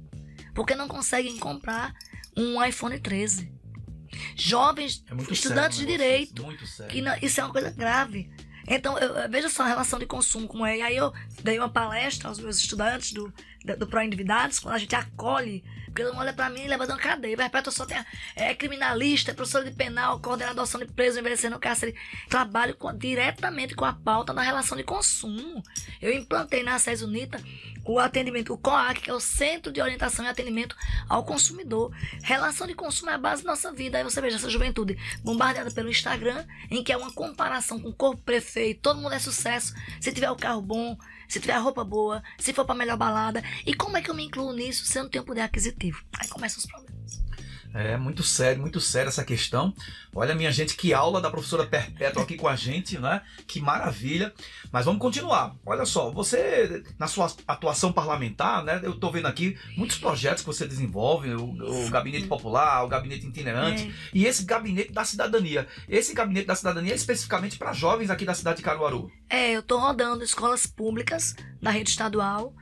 porque 0.55 0.77
não 0.77 0.87
conseguem 0.87 1.39
comprar 1.39 1.93
um 2.37 2.63
iPhone 2.65 2.99
13. 2.99 3.53
Jovens, 4.35 5.05
é 5.11 5.33
estudantes 5.33 5.79
sério, 5.79 5.93
de 5.93 5.99
direito. 5.99 6.45
Que 6.89 7.01
não, 7.01 7.17
isso 7.21 7.41
é 7.41 7.45
uma 7.45 7.53
coisa 7.53 7.71
grave. 7.71 8.31
Então, 8.67 8.99
eu, 8.99 9.29
veja 9.29 9.49
só 9.49 9.63
a 9.63 9.69
relação 9.69 9.99
de 9.99 10.07
consumo 10.07 10.49
como 10.49 10.67
é. 10.67 10.79
E 10.79 10.83
aí 10.83 10.97
eu 10.97 11.13
dei 11.43 11.59
uma 11.59 11.69
palestra 11.69 12.29
aos 12.29 12.39
meus 12.39 12.59
estudantes 12.59 13.13
do, 13.13 13.33
do, 13.65 13.77
do 13.77 13.87
Pro 13.87 14.03
Endividados, 14.03 14.59
quando 14.59 14.75
a 14.75 14.79
gente 14.79 14.95
acolhe, 14.95 15.65
porque 15.87 16.03
ele 16.03 16.11
olha 16.11 16.33
pra 16.33 16.51
mim 16.51 16.63
e 16.63 16.69
leva 16.69 16.87
de 16.87 16.93
uma 16.93 16.99
cadeia. 16.99 17.37
Perpétua 17.37 17.73
só 17.73 17.87
tem, 17.87 17.97
é 18.35 18.55
criminalista, 18.55 19.31
é 19.31 19.35
professor 19.35 19.65
de 19.65 19.71
penal, 19.71 20.21
coordenação 20.21 20.81
de 20.81 20.87
preso, 20.87 21.19
envelhecendo 21.19 21.55
no 21.55 21.61
cárcere. 21.61 21.95
Trabalho 22.29 22.75
com, 22.77 22.93
diretamente 22.95 23.75
com 23.75 23.85
a 23.85 23.93
pauta 23.93 24.35
da 24.35 24.43
relação 24.43 24.77
de 24.77 24.85
consumo. 24.85 25.63
Eu 26.03 26.13
implantei 26.13 26.63
na 26.63 26.79
SES 26.79 27.03
Unita 27.03 27.41
o 27.87 27.99
atendimento, 28.01 28.53
o 28.53 28.59
COAC, 28.59 29.01
que 29.01 29.11
é 29.11 29.15
o 29.15 29.21
Centro 29.21 29.73
de 29.73 29.81
Orientação 29.81 30.25
e 30.25 30.29
Atendimento 30.29 30.77
ao 31.09 31.25
Consumidor. 31.25 31.95
Relação 32.23 32.67
de 32.67 32.75
consumo 32.75 33.11
é 33.11 33.15
a 33.15 33.19
base 33.19 33.45
da 33.45 33.51
nossa 33.53 33.73
vida. 33.73 33.97
Aí 33.97 34.05
você 34.05 34.21
veja 34.21 34.37
essa 34.37 34.51
juventude 34.51 34.99
bombardeada 35.23 35.71
pelo 35.71 35.89
Instagram, 35.89 36.45
em 36.71 36.83
que 36.83 36.93
é 36.93 36.97
uma 36.97 37.13
comparação 37.13 37.79
com 37.79 37.91
o 37.91 37.95
corpo 37.95 38.21
prefeito, 38.23 38.56
todo 38.75 39.01
mundo 39.01 39.15
é 39.15 39.19
sucesso, 39.19 39.75
se 40.01 40.13
tiver 40.13 40.31
o 40.31 40.37
carro 40.37 40.63
bom, 40.63 40.97
se 41.29 41.41
tiver 41.41 41.55
a 41.55 41.59
roupa 41.59 41.85
boa, 41.85 42.23
se 42.39 42.53
for 42.53 42.65
para 42.65 42.75
melhor 42.75 42.97
balada. 42.97 43.43
E 43.67 43.75
como 43.75 43.97
é 43.97 44.03
que 44.03 44.11
eu 44.11 44.15
me 44.15 44.25
incluo 44.25 44.53
nisso 44.53 44.87
se 44.87 44.99
eu 44.99 45.05
não 45.05 45.11
tenho 45.11 45.25
poder 45.25 45.43
aquisitivo? 45.43 46.03
Aí 46.19 46.29
começam 46.29 46.59
os 46.59 46.67
problemas. 46.67 46.86
É 47.77 47.95
muito 47.99 48.23
sério, 48.23 48.59
muito 48.59 48.81
sério 48.81 49.09
essa 49.11 49.23
questão. 49.23 49.75
Olha, 50.15 50.35
minha 50.35 50.51
gente, 50.51 50.75
que 50.75 50.95
aula 50.95 51.21
da 51.21 51.31
professora 51.31 51.67
Perpétua 51.67 52.23
aqui 52.23 52.35
com 52.35 52.49
a 52.49 52.57
gente, 52.57 52.99
né? 52.99 53.21
Que 53.47 53.61
maravilha. 53.61 54.33
Mas 54.73 54.87
vamos 54.87 54.99
continuar. 54.99 55.55
Olha 55.65 55.85
só, 55.85 56.11
você, 56.11 56.83
na 56.99 57.07
sua 57.07 57.31
atuação 57.47 57.93
parlamentar, 57.93 58.65
né? 58.65 58.81
Eu 58.83 58.93
estou 58.93 59.13
vendo 59.13 59.27
aqui 59.27 59.59
muitos 59.77 59.99
projetos 59.99 60.43
que 60.43 60.47
você 60.47 60.67
desenvolve, 60.67 61.35
o, 61.35 61.85
o 61.85 61.91
Gabinete 61.91 62.27
Popular, 62.27 62.83
o 62.83 62.89
Gabinete 62.89 63.27
Itinerante, 63.27 63.89
é. 63.89 63.93
e 64.15 64.25
esse 64.25 64.45
Gabinete 64.45 64.93
da 64.93 65.05
Cidadania. 65.05 65.67
Esse 65.87 66.15
Gabinete 66.15 66.47
da 66.47 66.55
Cidadania 66.55 66.93
é 66.93 66.97
especificamente 66.97 67.59
para 67.59 67.75
jovens 67.75 68.09
aqui 68.09 68.25
da 68.25 68.33
cidade 68.33 68.57
de 68.57 68.63
Caruaru. 68.63 69.13
É, 69.29 69.51
eu 69.51 69.61
estou 69.61 69.79
rodando 69.79 70.25
escolas 70.25 70.67
públicas 70.67 71.37
da 71.61 71.71
rede 71.71 71.91
estadual 71.91 72.55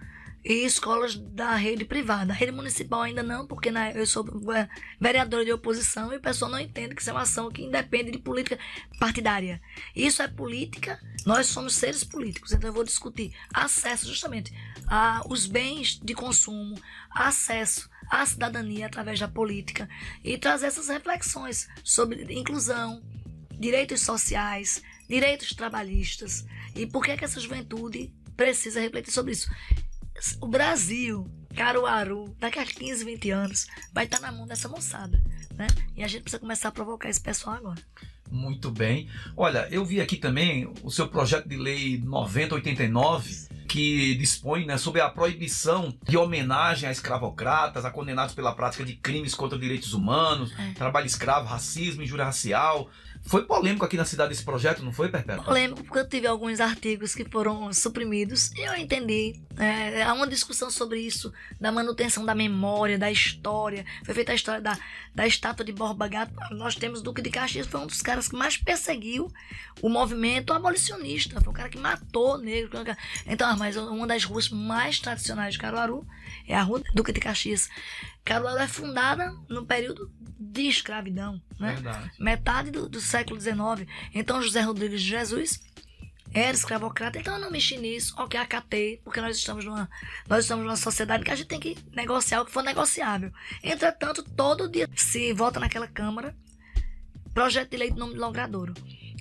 e 0.44 0.64
escolas 0.64 1.16
da 1.16 1.54
rede 1.54 1.84
privada. 1.84 2.32
A 2.32 2.36
rede 2.36 2.52
municipal 2.52 3.02
ainda 3.02 3.22
não, 3.22 3.46
porque 3.46 3.70
né, 3.70 3.92
eu 3.94 4.06
sou 4.06 4.26
é, 4.54 4.68
vereadora 5.00 5.44
de 5.44 5.52
oposição 5.52 6.12
e 6.12 6.16
o 6.16 6.20
pessoal 6.20 6.50
não 6.50 6.60
entende 6.60 6.94
que 6.94 7.00
isso 7.00 7.08
é 7.08 7.12
uma 7.14 7.22
ação 7.22 7.50
que 7.50 7.62
independe 7.62 8.10
de 8.10 8.18
política 8.18 8.58
partidária. 9.00 9.60
Isso 9.96 10.22
é 10.22 10.28
política, 10.28 11.00
nós 11.24 11.46
somos 11.46 11.74
seres 11.74 12.04
políticos, 12.04 12.52
então 12.52 12.68
eu 12.68 12.74
vou 12.74 12.84
discutir 12.84 13.32
acesso 13.52 14.06
justamente 14.06 14.52
aos 14.86 15.46
bens 15.46 15.98
de 15.98 16.12
consumo, 16.12 16.78
acesso 17.10 17.88
à 18.10 18.26
cidadania 18.26 18.86
através 18.86 19.18
da 19.18 19.28
política 19.28 19.88
e 20.22 20.36
trazer 20.36 20.66
essas 20.66 20.88
reflexões 20.88 21.68
sobre 21.82 22.34
inclusão, 22.34 23.02
direitos 23.58 24.02
sociais, 24.02 24.82
direitos 25.08 25.54
trabalhistas 25.54 26.44
e 26.74 26.86
por 26.86 27.02
que, 27.02 27.12
é 27.12 27.16
que 27.16 27.24
essa 27.24 27.40
juventude 27.40 28.12
precisa 28.36 28.80
refletir 28.80 29.12
sobre 29.12 29.32
isso 29.32 29.48
o 30.40 30.47
Brasil, 30.47 31.30
Caruaru, 31.54 32.35
daqui 32.38 32.59
a 32.59 32.66
15, 32.66 33.04
20 33.04 33.30
anos, 33.30 33.66
vai 33.92 34.04
estar 34.04 34.21
na 34.21 34.33
mão 34.33 34.47
dessa 34.47 34.68
moçada. 34.68 35.23
Né? 35.54 35.66
E 35.97 36.02
a 36.02 36.09
gente 36.09 36.23
precisa 36.23 36.40
começar 36.40 36.68
a 36.68 36.73
provocar 36.73 37.09
esse 37.09 37.21
pessoal 37.21 37.56
agora. 37.56 37.83
Muito 38.30 38.71
bem. 38.71 39.09
Olha, 39.37 39.68
eu 39.71 39.85
vi 39.85 40.00
aqui 40.00 40.16
também 40.16 40.73
o 40.83 40.90
seu 40.90 41.06
projeto 41.06 41.49
de 41.49 41.56
lei 41.56 41.99
9089, 41.99 43.49
que 43.68 44.14
dispõe 44.16 44.66
né, 44.66 44.76
sobre 44.76 45.00
a 45.00 45.09
proibição 45.09 45.97
de 46.02 46.16
homenagem 46.16 46.88
a 46.88 46.92
escravocratas, 46.92 47.85
a 47.85 47.90
condenados 47.90 48.35
pela 48.35 48.54
prática 48.54 48.85
de 48.85 48.94
crimes 48.94 49.35
contra 49.35 49.59
direitos 49.59 49.94
humanos, 49.94 50.52
é. 50.59 50.73
trabalho 50.73 51.06
escravo, 51.06 51.47
racismo, 51.47 52.02
injúria 52.02 52.25
racial, 52.25 52.90
foi 53.26 53.45
polêmico 53.47 53.85
aqui 53.85 53.97
na 53.97 54.04
cidade 54.04 54.35
esse 54.35 54.45
projeto, 54.45 54.83
não 54.83 54.93
foi, 54.93 55.09
Perpétua? 55.09 55.45
Polêmico 55.45 55.83
porque 55.83 55.99
eu 55.99 56.09
tive 56.09 56.26
alguns 56.26 56.61
artigos 56.61 57.14
que 57.14 57.25
foram 57.25 57.73
suprimidos 57.73 58.52
e 58.52 58.61
eu 58.61 58.76
entendi. 58.76 59.40
É, 59.57 60.02
há 60.02 60.12
uma 60.12 60.26
discussão 60.26 60.71
sobre 60.71 61.00
isso, 61.00 61.33
da 61.59 61.73
manutenção 61.73 62.25
da 62.25 62.35
memória, 62.35 62.99
da 62.99 63.11
história. 63.11 63.87
Foi 64.04 64.14
feita 64.14 64.33
a 64.33 64.35
história 64.35 64.61
da, 64.61 64.76
da 65.14 65.26
estátua 65.26 65.64
de 65.64 65.73
Borba 65.73 66.07
Gato. 66.07 66.35
Nós 66.50 66.75
temos 66.75 67.00
Duque 67.00 67.23
de 67.23 67.31
Caxias, 67.31 67.66
foi 67.66 67.81
um 67.81 67.87
dos 67.87 68.02
caras 68.02 68.28
que 68.28 68.37
mais 68.37 68.59
perseguiu 68.59 69.33
o 69.81 69.88
movimento 69.88 70.52
abolicionista. 70.52 71.40
Foi 71.40 71.52
o 71.52 71.57
cara 71.57 71.71
que 71.71 71.78
matou 71.78 72.37
negro. 72.37 72.78
Então, 73.26 73.57
mas 73.57 73.76
uma 73.76 74.07
das 74.07 74.25
ruas 74.25 74.50
mais 74.50 75.00
tradicionais 75.00 75.54
de 75.54 75.61
Caruaru 75.61 76.07
é 76.46 76.54
a 76.54 76.62
Rua 76.62 76.82
Duque 76.94 77.12
de 77.12 77.20
Caxias. 77.20 77.68
Caruaru 78.24 78.60
é 78.60 78.68
fundada 78.68 79.32
no 79.48 79.64
período 79.64 80.10
de 80.38 80.62
escravidão, 80.62 81.40
né? 81.58 81.74
Verdade. 81.74 82.10
Metade 82.18 82.70
do, 82.70 82.88
do 82.88 83.00
século 83.00 83.40
XIX. 83.40 83.88
Então 84.14 84.42
José 84.42 84.60
Rodrigues 84.60 85.02
de 85.02 85.08
Jesus 85.08 85.60
era 86.32 86.56
escravocrata, 86.56 87.16
então 87.16 87.34
eu 87.34 87.40
não 87.40 87.50
mexi 87.50 87.76
nisso, 87.76 88.12
ok, 88.18 88.40
acatei, 88.40 89.00
porque 89.04 89.20
nós 89.20 89.36
estamos 89.36 89.64
numa, 89.64 89.88
nós 90.28 90.44
estamos 90.44 90.64
numa 90.64 90.76
sociedade 90.76 91.22
que 91.22 91.30
a 91.30 91.36
gente 91.36 91.46
tem 91.46 91.60
que 91.60 91.78
negociar 91.92 92.42
o 92.42 92.44
que 92.44 92.50
for 92.50 92.64
negociável. 92.64 93.30
Entretanto, 93.62 94.20
todo 94.20 94.68
dia 94.68 94.90
se 94.96 95.32
vota 95.32 95.60
naquela 95.60 95.86
Câmara 95.86 96.34
projeto 97.34 97.70
de 97.70 97.76
lei 97.76 97.90
de 97.90 97.98
nome 97.98 98.14
de 98.14 98.20
Logradouro. 98.20 98.72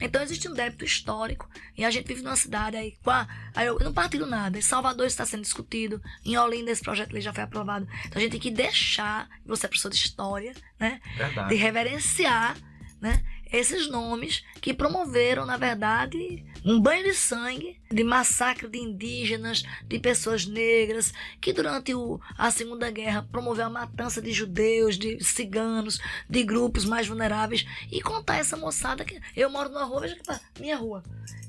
Então 0.04 0.22
existe 0.22 0.50
um 0.50 0.54
débito 0.54 0.84
histórico 0.84 1.50
e 1.78 1.86
a 1.86 1.90
gente 1.90 2.06
vive 2.08 2.22
numa 2.22 2.36
cidade 2.36 2.76
aí, 2.76 2.98
com 3.02 3.10
a, 3.10 3.26
aí 3.56 3.68
eu 3.68 3.80
não 3.80 3.94
partilho 3.94 4.26
nada. 4.26 4.58
Em 4.58 4.62
Salvador 4.62 5.08
está 5.08 5.26
sendo 5.26 5.44
discutido, 5.44 6.02
em 6.26 6.38
Olinda 6.38 6.72
esse 6.72 6.82
projeto 6.82 7.08
de 7.08 7.14
lei 7.14 7.22
já 7.22 7.34
foi 7.34 7.44
aprovado. 7.44 7.88
Então 8.06 8.20
a 8.20 8.20
gente 8.20 8.32
tem 8.32 8.40
que 8.40 8.52
deixar, 8.52 9.30
você 9.46 9.66
é 9.66 9.70
professor 9.70 9.90
de 9.90 9.96
história, 9.96 10.54
né? 10.78 11.00
Verdade. 11.16 11.50
De 11.50 11.56
reverenciar, 11.56 12.58
né? 13.00 13.24
Esses 13.54 13.88
nomes 13.88 14.44
que 14.60 14.74
promoveram, 14.74 15.46
na 15.46 15.58
verdade, 15.58 16.44
um 16.66 16.82
banho 16.82 17.04
de 17.04 17.14
sangue, 17.14 17.80
de 17.92 18.04
massacre 18.04 18.68
de 18.68 18.80
indígenas, 18.80 19.64
de 19.86 20.00
pessoas 20.00 20.48
negras, 20.48 21.14
que 21.40 21.54
durante 21.54 21.94
o, 21.94 22.20
a 22.36 22.50
Segunda 22.50 22.90
Guerra 22.90 23.28
promoveu 23.32 23.66
a 23.66 23.70
matança 23.70 24.20
de 24.20 24.34
judeus, 24.34 24.98
de 24.98 25.24
ciganos, 25.24 26.00
de 26.28 26.44
grupos 26.44 26.84
mais 26.84 27.08
vulneráveis, 27.08 27.64
e 27.92 28.02
contar 28.02 28.38
essa 28.38 28.58
moçada 28.58 29.06
que 29.06 29.22
eu 29.36 29.52
moro 29.52 29.70
numa 29.70 29.86
rua, 29.86 30.02
veja 30.02 30.16
que 30.16 30.62
minha 30.62 30.76
rua, 30.76 31.04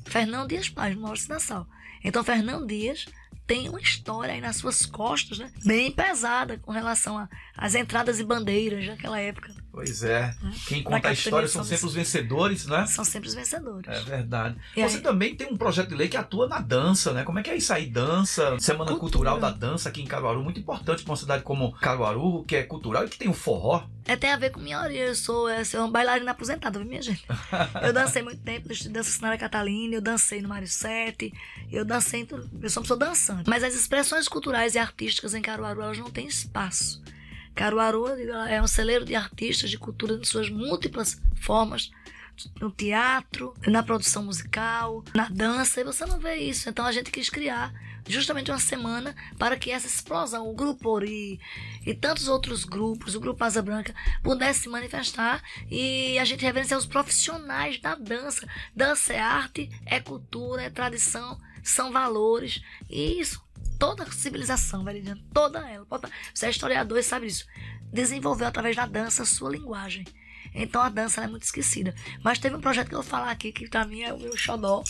Fernão 0.04 0.46
Dias 0.46 0.68
Paz, 0.68 0.94
moro 0.94 1.18
em 1.18 1.28
Nassau. 1.28 1.66
Então, 2.04 2.22
Fernão 2.22 2.66
Dias 2.66 3.06
tem 3.46 3.70
uma 3.70 3.80
história 3.80 4.34
aí 4.34 4.42
nas 4.42 4.56
suas 4.56 4.84
costas, 4.84 5.38
né? 5.38 5.50
Bem 5.64 5.90
pesada 5.90 6.58
com 6.58 6.70
relação 6.70 7.26
às 7.56 7.74
entradas 7.74 8.20
e 8.20 8.24
bandeiras 8.24 8.86
daquela 8.86 9.18
época. 9.18 9.63
Pois 9.74 10.04
é. 10.04 10.32
Hum? 10.40 10.52
Quem 10.68 10.84
conta 10.84 11.08
a 11.08 11.12
história 11.12 11.48
são 11.48 11.64
sempre 11.64 11.86
os 11.86 11.94
vencedores, 11.94 12.64
né? 12.66 12.86
São 12.86 13.04
sempre 13.04 13.28
os 13.28 13.34
vencedores. 13.34 13.88
É 13.88 14.00
verdade. 14.04 14.56
E 14.76 14.80
Você 14.80 14.98
aí? 14.98 15.02
também 15.02 15.34
tem 15.34 15.48
um 15.48 15.56
projeto 15.56 15.88
de 15.88 15.96
lei 15.96 16.06
que 16.06 16.16
atua 16.16 16.46
na 16.46 16.60
dança, 16.60 17.12
né? 17.12 17.24
Como 17.24 17.40
é 17.40 17.42
que 17.42 17.50
é 17.50 17.56
isso 17.56 17.72
aí? 17.72 17.86
Dança, 17.86 18.56
Semana 18.60 18.92
Cultura. 18.92 19.00
Cultural 19.00 19.40
da 19.40 19.50
Dança 19.50 19.88
aqui 19.88 20.00
em 20.00 20.06
Caruaru, 20.06 20.44
muito 20.44 20.60
importante 20.60 21.02
para 21.02 21.10
uma 21.10 21.16
cidade 21.16 21.42
como 21.42 21.72
Caruaru, 21.72 22.44
que 22.44 22.54
é 22.54 22.62
cultural 22.62 23.04
e 23.04 23.08
que 23.08 23.18
tem 23.18 23.28
o 23.28 23.32
forró. 23.32 23.84
É, 24.06 24.14
tem 24.16 24.30
a 24.30 24.36
ver 24.36 24.50
com 24.50 24.60
minha 24.60 24.80
origem. 24.80 25.02
Eu 25.02 25.14
sou, 25.14 25.50
eu 25.50 25.64
sou 25.64 25.80
uma 25.80 25.90
bailarina 25.90 26.30
aposentada, 26.30 26.78
viu, 26.78 26.86
minha 26.86 27.02
gente? 27.02 27.24
Eu 27.82 27.92
dancei 27.92 28.22
muito 28.22 28.42
tempo, 28.42 28.68
eu 28.70 28.90
dança 28.92 29.10
Sinara 29.10 29.36
Catalina, 29.36 29.96
eu 29.96 30.00
dancei 30.00 30.40
no 30.40 30.48
Mário 30.48 30.68
Sete, 30.68 31.32
eu 31.72 31.84
dancei, 31.84 32.22
eu 32.30 32.70
sou 32.70 32.82
uma 32.82 32.86
pessoa 32.86 32.98
dançante. 32.98 33.50
Mas 33.50 33.64
as 33.64 33.74
expressões 33.74 34.28
culturais 34.28 34.74
e 34.76 34.78
artísticas 34.78 35.34
em 35.34 35.42
Caruaru, 35.42 35.82
elas 35.82 35.98
não 35.98 36.10
têm 36.10 36.26
espaço. 36.28 37.02
Caruaru 37.54 38.08
é 38.48 38.60
um 38.60 38.66
celeiro 38.66 39.04
de 39.04 39.14
artistas 39.14 39.70
de 39.70 39.78
cultura 39.78 40.14
em 40.14 40.24
suas 40.24 40.50
múltiplas 40.50 41.20
formas, 41.36 41.90
no 42.60 42.70
teatro, 42.70 43.54
na 43.66 43.82
produção 43.82 44.24
musical, 44.24 45.04
na 45.14 45.28
dança, 45.28 45.80
e 45.80 45.84
você 45.84 46.04
não 46.04 46.18
vê 46.18 46.36
isso. 46.36 46.68
Então 46.68 46.84
a 46.84 46.92
gente 46.92 47.10
quis 47.10 47.30
criar 47.30 47.72
justamente 48.06 48.50
uma 48.50 48.58
semana 48.58 49.14
para 49.38 49.56
que 49.56 49.70
essa 49.70 49.86
explosão, 49.86 50.48
o 50.48 50.54
Grupo 50.54 50.90
Ori 50.90 51.40
e 51.86 51.94
tantos 51.94 52.28
outros 52.28 52.64
grupos, 52.64 53.14
o 53.14 53.20
Grupo 53.20 53.42
Asa 53.44 53.62
Branca, 53.62 53.94
pudesse 54.22 54.60
se 54.60 54.68
manifestar 54.68 55.42
e 55.70 56.18
a 56.18 56.24
gente 56.24 56.44
reverenciar 56.44 56.78
os 56.78 56.86
profissionais 56.86 57.80
da 57.80 57.94
dança. 57.94 58.46
Dança 58.74 59.12
é 59.12 59.20
arte, 59.20 59.70
é 59.86 60.00
cultura, 60.00 60.62
é 60.62 60.70
tradição, 60.70 61.40
são 61.62 61.92
valores. 61.92 62.62
E 62.90 63.20
isso 63.20 63.42
toda 63.84 64.04
a 64.04 64.10
civilização, 64.10 64.82
Veridiano, 64.82 65.20
toda 65.32 65.58
ela. 65.68 65.86
Você 66.32 66.46
é 66.46 66.50
historiador 66.50 66.98
e 66.98 67.02
sabe 67.02 67.26
disso. 67.26 67.44
Desenvolveu 67.92 68.48
através 68.48 68.74
da 68.74 68.86
dança 68.86 69.26
sua 69.26 69.50
linguagem. 69.50 70.06
Então 70.54 70.80
a 70.80 70.88
dança 70.88 71.22
é 71.22 71.26
muito 71.26 71.42
esquecida. 71.42 71.94
Mas 72.22 72.38
teve 72.38 72.54
um 72.54 72.60
projeto 72.60 72.88
que 72.88 72.94
eu 72.94 73.02
vou 73.02 73.10
falar 73.10 73.30
aqui, 73.30 73.50
que 73.52 73.68
pra 73.68 73.84
mim 73.84 74.02
é 74.02 74.12
o 74.12 74.18
meu 74.18 74.36
xodó, 74.36 74.84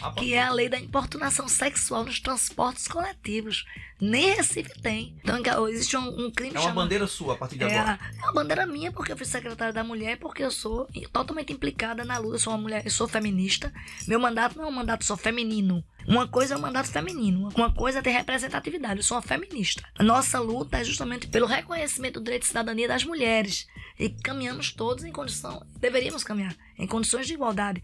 ah, 0.00 0.12
que 0.12 0.34
é 0.34 0.42
a 0.42 0.52
lei 0.52 0.68
da 0.68 0.78
importunação 0.78 1.48
sexual 1.48 2.04
nos 2.04 2.18
transportes 2.20 2.88
coletivos. 2.88 3.64
Nem 4.00 4.34
Recife 4.34 4.80
tem. 4.80 5.16
Então 5.24 5.68
existe 5.68 5.96
um, 5.96 6.26
um 6.26 6.30
crime 6.30 6.54
É 6.54 6.58
uma 6.58 6.68
chamado... 6.68 6.84
bandeira 6.84 7.06
sua 7.06 7.34
a 7.34 7.36
partir 7.36 7.58
de 7.58 7.64
é, 7.64 7.78
agora. 7.78 7.98
É 8.16 8.22
uma 8.22 8.32
bandeira 8.32 8.66
minha, 8.66 8.92
porque 8.92 9.12
eu 9.12 9.16
fui 9.16 9.26
secretária 9.26 9.72
da 9.72 9.82
mulher, 9.82 10.18
porque 10.18 10.42
eu 10.42 10.50
sou 10.50 10.88
totalmente 11.12 11.52
implicada 11.52 12.04
na 12.04 12.18
luta. 12.18 12.36
Eu 12.36 12.40
sou 12.40 12.52
uma 12.52 12.60
mulher, 12.60 12.82
eu 12.84 12.90
sou 12.90 13.08
feminista. 13.08 13.72
Meu 14.06 14.20
mandato 14.20 14.56
não 14.56 14.64
é 14.64 14.68
um 14.68 14.72
mandato 14.72 15.04
só 15.04 15.16
feminino. 15.16 15.84
Uma 16.06 16.26
coisa 16.26 16.54
é 16.54 16.56
o 16.56 16.60
mandato 16.60 16.88
feminino, 16.88 17.50
uma 17.54 17.70
coisa 17.70 17.98
é 17.98 18.02
ter 18.02 18.12
representatividade. 18.12 19.00
Eu 19.00 19.04
sou 19.04 19.16
uma 19.16 19.22
feminista. 19.22 19.82
A 19.98 20.02
nossa 20.02 20.40
luta 20.40 20.78
é 20.78 20.84
justamente 20.84 21.26
pelo 21.26 21.46
reconhecimento 21.46 22.18
do 22.18 22.24
direito 22.24 22.42
de 22.42 22.48
cidadania 22.48 22.88
das 22.88 23.04
mulheres. 23.04 23.66
E 23.98 24.08
caminhamos 24.08 24.72
todos 24.72 25.04
em 25.04 25.10
condição, 25.10 25.66
deveríamos 25.78 26.22
caminhar 26.22 26.54
em 26.78 26.86
condições 26.86 27.26
de 27.26 27.34
igualdade. 27.34 27.82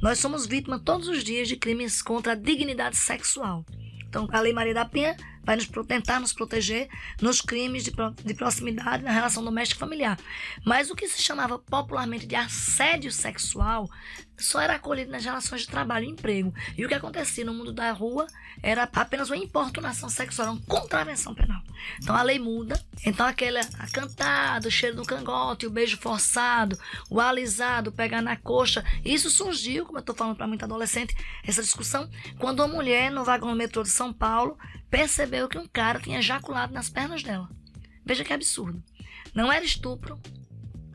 Nós 0.00 0.18
somos 0.18 0.46
vítimas 0.46 0.82
todos 0.84 1.08
os 1.08 1.24
dias 1.24 1.48
de 1.48 1.56
crimes 1.56 2.00
contra 2.00 2.32
a 2.32 2.36
dignidade 2.36 2.96
sexual. 2.96 3.64
Então, 4.08 4.28
a 4.30 4.40
Lei 4.40 4.52
Maria 4.52 4.72
da 4.72 4.84
Penha 4.84 5.16
vai 5.42 5.56
nos, 5.56 5.68
tentar 5.86 6.20
nos 6.20 6.32
proteger 6.32 6.88
nos 7.20 7.40
crimes 7.40 7.84
de, 7.84 7.92
de 8.24 8.34
proximidade 8.34 9.02
na 9.02 9.10
relação 9.10 9.44
doméstica 9.44 9.78
familiar. 9.78 10.18
Mas 10.64 10.90
o 10.90 10.94
que 10.94 11.08
se 11.08 11.22
chamava 11.22 11.58
popularmente 11.58 12.26
de 12.26 12.34
assédio 12.34 13.12
sexual 13.12 13.88
só 14.38 14.60
era 14.60 14.74
acolhido 14.74 15.10
nas 15.10 15.24
relações 15.24 15.62
de 15.62 15.68
trabalho 15.68 16.04
e 16.06 16.10
emprego. 16.10 16.54
E 16.76 16.84
o 16.84 16.88
que 16.88 16.94
acontecia 16.94 17.44
no 17.44 17.54
mundo 17.54 17.72
da 17.72 17.90
rua 17.92 18.26
era 18.62 18.88
apenas 18.92 19.30
uma 19.30 19.36
importunação 19.36 20.08
sexual, 20.08 20.52
uma 20.52 20.60
contravenção 20.62 21.34
penal. 21.34 21.62
Então 22.02 22.14
a 22.14 22.22
lei 22.22 22.38
muda. 22.38 22.80
Então 23.04 23.26
aquele 23.26 23.58
a 23.58 24.60
o 24.64 24.70
cheiro 24.70 24.96
do 24.96 25.04
cangote, 25.04 25.66
o 25.66 25.70
beijo 25.70 25.96
forçado, 25.98 26.78
o 27.10 27.20
alisado, 27.20 27.92
pegar 27.92 28.22
na 28.22 28.36
coxa, 28.36 28.84
isso 29.04 29.30
surgiu, 29.30 29.86
como 29.86 29.98
eu 29.98 30.00
estou 30.00 30.14
falando 30.14 30.36
para 30.36 30.46
muita 30.46 30.64
adolescente, 30.64 31.14
essa 31.44 31.62
discussão, 31.62 32.08
quando 32.38 32.60
uma 32.60 32.68
mulher 32.68 33.10
no 33.10 33.24
vagão 33.24 33.50
do 33.50 33.56
metrô 33.56 33.82
de 33.82 33.90
São 33.90 34.12
Paulo 34.12 34.58
percebeu 34.90 35.48
que 35.48 35.58
um 35.58 35.66
cara 35.66 36.00
tinha 36.00 36.18
ejaculado 36.18 36.72
nas 36.72 36.88
pernas 36.88 37.22
dela. 37.22 37.48
Veja 38.04 38.24
que 38.24 38.32
absurdo. 38.32 38.82
Não 39.34 39.52
era 39.52 39.64
estupro, 39.64 40.18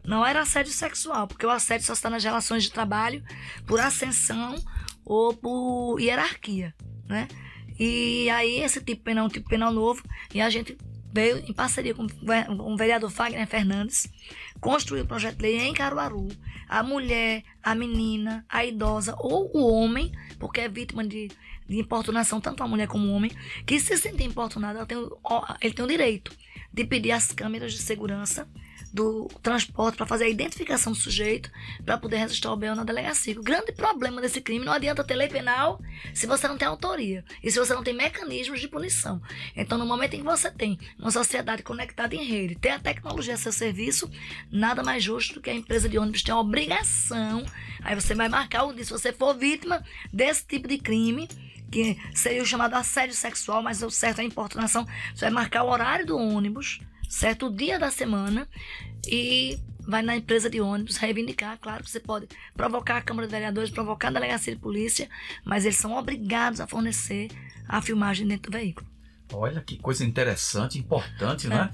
não 0.04 0.26
era 0.26 0.42
assédio 0.42 0.72
sexual, 0.72 1.28
porque 1.28 1.46
o 1.46 1.50
assédio 1.50 1.86
só 1.86 1.94
está 1.94 2.10
nas 2.10 2.24
relações 2.24 2.64
de 2.64 2.72
trabalho 2.72 3.24
por 3.66 3.80
ascensão 3.80 4.56
ou 5.06 5.34
por 5.34 6.00
hierarquia, 6.00 6.74
né? 7.08 7.28
E 7.80 8.30
aí 8.30 8.60
esse 8.60 8.82
tipo 8.82 9.04
penal 9.04 9.26
é 9.26 9.28
um 9.28 9.32
tipo 9.32 9.50
penal 9.50 9.72
novo 9.72 10.04
e 10.34 10.42
a 10.42 10.50
gente 10.50 10.78
veio 11.14 11.38
em 11.40 11.54
parceria 11.54 11.94
com 11.94 12.06
o 12.06 12.78
vereador 12.78 13.10
Fagner 13.10 13.48
Fernandes 13.48 14.08
construir 14.60 15.02
o 15.02 15.06
projeto 15.06 15.38
de 15.38 15.42
lei 15.42 15.60
em 15.60 15.74
Caruaru. 15.74 16.28
A 16.70 16.84
mulher, 16.84 17.44
a 17.62 17.76
menina, 17.76 18.46
a 18.48 18.64
idosa 18.64 19.16
ou 19.20 19.52
o 19.54 19.74
homem, 19.74 20.12
porque 20.40 20.62
é 20.62 20.70
vítima 20.70 21.04
de 21.04 21.30
de 21.72 21.80
importunação, 21.80 22.42
tanto 22.42 22.62
a 22.62 22.68
mulher 22.68 22.88
como 22.88 23.08
o 23.08 23.14
homem, 23.14 23.32
que 23.66 23.80
se 23.80 23.98
sentir 23.98 24.26
importunado, 24.26 24.86
tem, 24.86 24.98
ele 25.62 25.74
tem 25.74 25.86
o 25.86 25.88
direito 25.88 26.32
de 26.72 26.86
pedir 26.86 27.12
as 27.12 27.32
câmeras 27.32 27.72
de 27.72 27.80
segurança 27.80 28.48
do 28.94 29.30
transporte 29.42 29.96
para 29.96 30.06
fazer 30.06 30.26
a 30.26 30.30
identificação 30.30 30.92
do 30.92 30.98
sujeito 30.98 31.50
para 31.86 31.98
poder 31.98 32.18
registrar 32.18 32.52
o 32.52 32.58
BO 32.58 32.76
na 32.76 32.84
delegacia. 32.84 33.40
O 33.40 33.44
grande 33.44 33.72
problema 33.72 34.22
desse 34.22 34.42
crime 34.42 34.66
não 34.66 34.74
adianta 34.74 35.04
ter 35.04 35.16
lei 35.16 35.28
penal 35.28 35.82
se 36.14 36.28
você 36.28 36.48
não 36.48 36.58
tem 36.58 36.68
autoria 36.68 37.24
e 37.44 37.52
se 37.52 37.58
você 37.58 37.74
não 37.74 37.84
tem 37.84 37.94
mecanismos 37.94 38.60
de 38.60 38.68
punição. 38.68 39.22
Então, 39.56 39.78
no 39.78 39.86
momento 39.86 40.16
em 40.16 40.20
que 40.20 40.26
você 40.26 40.52
tem 40.52 40.78
uma 41.00 41.12
sociedade 41.12 41.64
conectada 41.64 42.16
em 42.16 42.26
rede, 42.26 42.56
tem 42.56 42.74
a 42.74 42.80
tecnologia 42.80 43.36
a 43.36 43.38
seu 43.38 43.52
serviço, 43.52 44.10
nada 44.52 44.84
mais 44.84 45.04
justo 45.04 45.36
do 45.36 45.42
que 45.42 45.50
a 45.50 45.54
empresa 45.54 45.88
de 45.88 45.98
ônibus 45.98 46.24
ter 46.24 46.32
a 46.32 46.38
obrigação. 46.38 47.46
Aí 47.84 47.96
você 47.96 48.14
vai 48.14 48.28
marcar 48.28 48.64
o 48.64 48.74
dia, 48.74 48.84
se 48.84 48.92
você 48.92 49.14
for 49.14 49.36
vítima 49.36 49.84
desse 50.12 50.46
tipo 50.46 50.68
de 50.68 50.78
crime 50.78 51.28
que 51.72 51.98
seria 52.14 52.44
o 52.44 52.46
chamado 52.46 52.74
assédio 52.74 53.16
sexual, 53.16 53.64
mas 53.64 53.82
o 53.82 53.90
certo 53.90 54.20
é 54.20 54.24
a 54.24 54.26
importunação. 54.26 54.86
Você 55.16 55.26
vai 55.26 55.32
marcar 55.32 55.64
o 55.64 55.70
horário 55.70 56.06
do 56.06 56.18
ônibus, 56.18 56.82
certo? 57.12 57.52
Dia 57.52 57.78
da 57.78 57.92
semana 57.92 58.48
e 59.06 59.60
vai 59.82 60.02
na 60.02 60.16
empresa 60.16 60.50
de 60.50 60.62
ônibus 60.62 60.96
reivindicar. 60.96 61.60
Claro 61.60 61.84
que 61.84 61.92
você 61.92 62.00
pode 62.00 62.28
provocar 62.56 62.98
a 62.98 63.02
Câmara 63.02 63.28
de 63.28 63.32
Vereadores, 63.32 63.70
provocar 63.70 64.08
a 64.08 64.12
Delegacia 64.12 64.56
de 64.56 64.62
Polícia, 64.62 65.10
mas 65.44 65.66
eles 65.66 65.78
são 65.78 65.94
obrigados 65.94 66.62
a 66.62 66.68
fornecer 66.68 67.30
a 67.68 67.82
filmagem 67.82 68.26
dentro 68.26 68.50
do 68.50 68.58
veículo. 68.58 68.88
Olha 69.34 69.62
que 69.62 69.78
coisa 69.78 70.06
interessante, 70.06 70.80
importante, 70.80 71.48
né? 71.48 71.56
é. 71.56 71.60
né? 71.60 71.72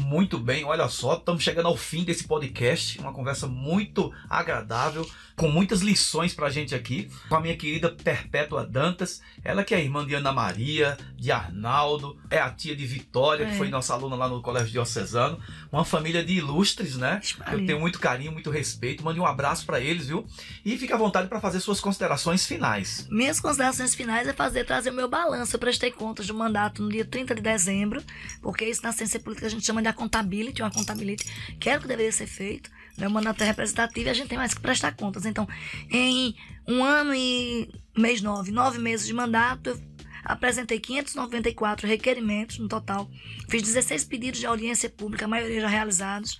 Muito 0.00 0.38
bem, 0.38 0.64
olha 0.64 0.88
só, 0.88 1.14
estamos 1.14 1.42
chegando 1.42 1.66
ao 1.66 1.76
fim 1.76 2.04
desse 2.04 2.24
podcast, 2.24 2.98
uma 2.98 3.12
conversa 3.12 3.46
muito 3.46 4.12
agradável, 4.28 5.08
com 5.36 5.48
muitas 5.48 5.80
lições 5.80 6.34
para 6.34 6.48
a 6.48 6.50
gente 6.50 6.74
aqui, 6.74 7.10
com 7.28 7.36
a 7.36 7.40
minha 7.40 7.56
querida 7.56 7.90
Perpétua 7.90 8.66
Dantas, 8.66 9.22
ela 9.42 9.64
que 9.64 9.74
é 9.74 9.80
irmã 9.80 10.06
de 10.06 10.14
Ana 10.14 10.32
Maria, 10.32 10.98
de 11.16 11.30
Arnaldo, 11.30 12.18
é 12.28 12.38
a 12.38 12.50
tia 12.50 12.74
de 12.74 12.86
Vitória, 12.86 13.44
é. 13.44 13.50
que 13.50 13.56
foi 13.56 13.68
nossa 13.68 13.94
aluna 13.94 14.16
lá 14.16 14.28
no 14.28 14.42
Colégio 14.42 14.70
Diocesano, 14.70 15.38
uma 15.70 15.84
família 15.84 16.24
de 16.24 16.34
ilustres, 16.34 16.96
né? 16.96 17.20
Eu 17.52 17.64
tenho 17.64 17.80
muito 17.80 17.98
carinho, 17.98 18.32
muito 18.32 18.50
respeito, 18.50 19.04
mande 19.04 19.20
um 19.20 19.26
abraço 19.26 19.64
para 19.64 19.80
eles, 19.80 20.08
viu? 20.08 20.26
E 20.64 20.76
fique 20.76 20.92
à 20.92 20.96
vontade 20.96 21.28
para 21.28 21.40
fazer 21.40 21.60
suas 21.60 21.80
considerações 21.80 22.44
finais. 22.44 23.06
Minhas 23.10 23.40
considerações 23.40 23.94
finais 23.94 24.26
é 24.28 24.32
fazer, 24.32 24.64
trazer 24.64 24.90
o 24.90 24.94
meu 24.94 25.08
balanço, 25.08 25.56
eu 25.56 25.60
prestei 25.60 25.90
contas 25.90 26.26
do 26.26 26.34
mandato 26.34 26.82
no 26.82 26.88
dia 26.88 27.04
30 27.04 27.34
de 27.34 27.40
dezembro, 27.40 28.02
porque 28.42 28.64
isso 28.64 28.82
na 28.82 28.92
ciência 28.92 29.20
política 29.20 29.46
a 29.46 29.50
gente 29.50 29.64
chama 29.64 29.80
de 29.80 29.88
accountability, 29.90 30.62
uma 30.62 30.70
contabilidade, 30.70 31.30
que 31.58 31.68
era 31.68 31.78
o 31.78 31.82
que 31.82 31.88
deveria 31.88 32.12
ser 32.12 32.26
feito. 32.26 32.70
Né? 32.96 33.08
O 33.08 33.10
mandato 33.10 33.42
é 33.42 33.46
representativo 33.46 34.08
e 34.08 34.10
a 34.10 34.14
gente 34.14 34.28
tem 34.28 34.38
mais 34.38 34.54
que 34.54 34.60
prestar 34.60 34.94
contas. 34.94 35.24
Então, 35.26 35.48
em 35.90 36.34
um 36.66 36.84
ano 36.84 37.14
e 37.14 37.68
mês 37.96 38.20
nove, 38.20 38.50
nove 38.50 38.78
meses 38.78 39.06
de 39.06 39.14
mandato, 39.14 39.70
eu 39.70 39.80
apresentei 40.24 40.78
594 40.78 41.86
requerimentos 41.86 42.58
no 42.58 42.68
total, 42.68 43.10
fiz 43.48 43.62
16 43.62 44.04
pedidos 44.04 44.40
de 44.40 44.46
audiência 44.46 44.88
pública, 44.88 45.24
a 45.24 45.28
maioria 45.28 45.60
já 45.62 45.68
realizados, 45.68 46.38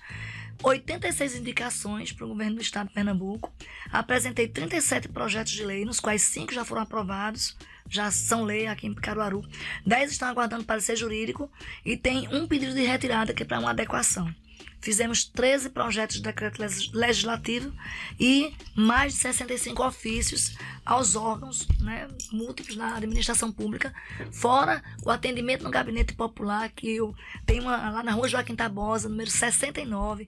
86 0.63 1.37
indicações 1.37 2.11
para 2.11 2.25
o 2.25 2.29
governo 2.29 2.57
do 2.57 2.61
estado 2.61 2.87
de 2.87 2.93
Pernambuco, 2.93 3.51
apresentei 3.91 4.47
37 4.47 5.09
projetos 5.09 5.51
de 5.51 5.65
lei, 5.65 5.83
nos 5.83 5.99
quais 5.99 6.21
cinco 6.21 6.53
já 6.53 6.63
foram 6.63 6.83
aprovados, 6.83 7.57
já 7.89 8.09
são 8.11 8.43
lei 8.43 8.67
aqui 8.67 8.87
em 8.87 8.93
Caruaru. 8.93 9.43
10 9.85 10.11
estão 10.11 10.27
aguardando 10.27 10.63
parecer 10.63 10.95
jurídico 10.95 11.51
e 11.85 11.97
tem 11.97 12.27
um 12.33 12.47
pedido 12.47 12.73
de 12.73 12.85
retirada 12.85 13.33
que 13.33 13.43
é 13.43 13.45
para 13.45 13.59
uma 13.59 13.71
adequação. 13.71 14.33
Fizemos 14.81 15.25
13 15.25 15.69
projetos 15.69 16.15
de 16.15 16.23
decreto 16.23 16.59
legislativo 16.93 17.71
e 18.19 18.51
mais 18.75 19.13
de 19.13 19.19
65 19.19 19.83
ofícios 19.85 20.57
aos 20.83 21.15
órgãos 21.15 21.67
né, 21.79 22.07
múltiplos 22.31 22.75
na 22.75 22.95
administração 22.95 23.51
pública, 23.51 23.93
fora 24.31 24.81
o 25.03 25.11
atendimento 25.11 25.63
no 25.63 25.69
gabinete 25.69 26.15
popular, 26.15 26.67
que 26.69 26.95
eu 26.95 27.13
tenho 27.45 27.61
uma, 27.61 27.91
lá 27.91 28.01
na 28.01 28.11
rua 28.11 28.27
Joaquim 28.27 28.55
Tabosa, 28.55 29.07
número 29.07 29.29
69, 29.29 30.27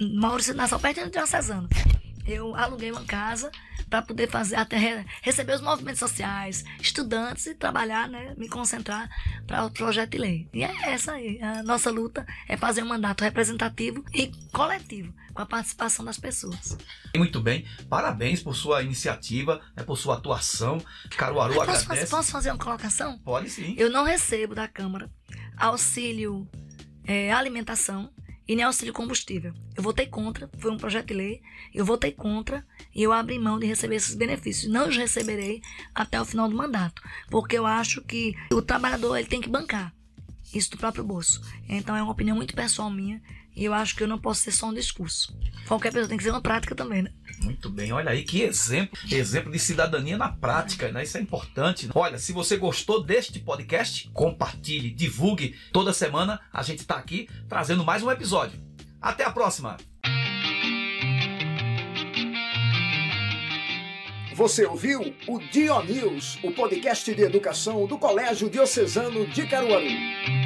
Maurício 0.00 0.54
Nassau, 0.54 0.80
perto 0.80 1.04
de 1.04 1.10
Diocesano. 1.10 1.68
Eu 2.26 2.54
aluguei 2.54 2.90
uma 2.90 3.04
casa 3.04 3.50
para 3.88 4.02
poder 4.02 4.30
fazer 4.30 4.56
até 4.56 5.04
receber 5.20 5.54
os 5.54 5.60
movimentos 5.60 5.98
sociais, 5.98 6.64
estudantes 6.80 7.46
e 7.46 7.54
trabalhar, 7.54 8.08
né, 8.08 8.34
me 8.36 8.48
concentrar 8.48 9.10
para 9.46 9.66
o 9.66 9.70
projeto 9.70 10.10
de 10.10 10.18
lei. 10.18 10.48
E 10.54 10.62
é 10.62 10.92
essa 10.92 11.12
aí, 11.12 11.40
a 11.42 11.62
nossa 11.62 11.90
luta 11.90 12.24
é 12.48 12.56
fazer 12.56 12.82
um 12.84 12.88
mandato 12.88 13.24
representativo 13.24 14.04
e 14.14 14.28
coletivo 14.52 15.12
com 15.34 15.42
a 15.42 15.46
participação 15.46 16.04
das 16.04 16.18
pessoas. 16.18 16.78
Muito 17.16 17.40
bem, 17.40 17.66
parabéns 17.88 18.40
por 18.42 18.54
sua 18.54 18.82
iniciativa, 18.82 19.60
né, 19.76 19.82
por 19.82 19.96
sua 19.96 20.14
atuação. 20.16 20.78
Caruaru 21.16 21.54
posso 21.54 21.62
agradece. 21.62 21.86
Fazer, 21.86 22.08
posso 22.08 22.30
fazer 22.30 22.50
uma 22.50 22.58
colocação? 22.58 23.18
Pode 23.18 23.50
sim. 23.50 23.74
Eu 23.76 23.90
não 23.90 24.04
recebo 24.04 24.54
da 24.54 24.68
Câmara 24.68 25.10
auxílio 25.56 26.48
é, 27.04 27.32
alimentação 27.32 28.10
e 28.50 28.56
nem 28.56 28.64
auxílio 28.64 28.92
combustível. 28.92 29.54
Eu 29.76 29.82
votei 29.84 30.06
contra, 30.06 30.50
foi 30.58 30.72
um 30.72 30.76
projeto 30.76 31.06
de 31.06 31.14
lei, 31.14 31.40
eu 31.72 31.84
votei 31.84 32.10
contra 32.10 32.66
e 32.92 33.00
eu 33.00 33.12
abri 33.12 33.38
mão 33.38 33.60
de 33.60 33.66
receber 33.66 33.94
esses 33.94 34.16
benefícios. 34.16 34.72
Não 34.72 34.88
os 34.88 34.96
receberei 34.96 35.62
até 35.94 36.20
o 36.20 36.24
final 36.24 36.48
do 36.48 36.56
mandato, 36.56 37.00
porque 37.28 37.56
eu 37.56 37.64
acho 37.64 38.02
que 38.02 38.34
o 38.50 38.60
trabalhador 38.60 39.16
ele 39.16 39.28
tem 39.28 39.40
que 39.40 39.48
bancar 39.48 39.94
isso 40.52 40.72
do 40.72 40.78
próprio 40.78 41.04
bolso. 41.04 41.40
Então 41.68 41.94
é 41.94 42.02
uma 42.02 42.10
opinião 42.10 42.36
muito 42.36 42.52
pessoal 42.52 42.90
minha 42.90 43.22
e 43.54 43.64
eu 43.64 43.72
acho 43.72 43.94
que 43.94 44.02
eu 44.02 44.08
não 44.08 44.18
posso 44.18 44.42
ser 44.42 44.50
só 44.50 44.66
um 44.66 44.74
discurso. 44.74 45.32
Qualquer 45.68 45.92
pessoa 45.92 46.08
tem 46.08 46.18
que 46.18 46.24
ser 46.24 46.30
uma 46.30 46.40
prática 46.40 46.74
também, 46.74 47.02
né? 47.02 47.12
Muito 47.42 47.70
bem, 47.70 47.92
olha 47.92 48.10
aí 48.10 48.22
que 48.22 48.42
exemplo, 48.42 48.98
exemplo 49.10 49.50
de 49.50 49.58
cidadania 49.58 50.18
na 50.18 50.28
prática, 50.28 50.92
né? 50.92 51.02
Isso 51.02 51.16
é 51.16 51.20
importante. 51.20 51.86
Né? 51.86 51.92
Olha, 51.94 52.18
se 52.18 52.32
você 52.32 52.56
gostou 52.56 53.02
deste 53.02 53.40
podcast, 53.40 54.10
compartilhe, 54.12 54.90
divulgue. 54.90 55.56
Toda 55.72 55.92
semana 55.92 56.40
a 56.52 56.62
gente 56.62 56.80
está 56.80 56.96
aqui 56.96 57.28
trazendo 57.48 57.84
mais 57.84 58.02
um 58.02 58.10
episódio. 58.10 58.60
Até 59.00 59.24
a 59.24 59.30
próxima! 59.30 59.78
Você 64.34 64.64
ouviu 64.64 65.14
o 65.26 65.38
Dio 65.38 65.82
News, 65.82 66.38
o 66.42 66.50
podcast 66.50 67.14
de 67.14 67.22
educação 67.22 67.86
do 67.86 67.98
Colégio 67.98 68.48
Diocesano 68.48 69.26
de 69.26 69.46
Caruaru. 69.46 70.39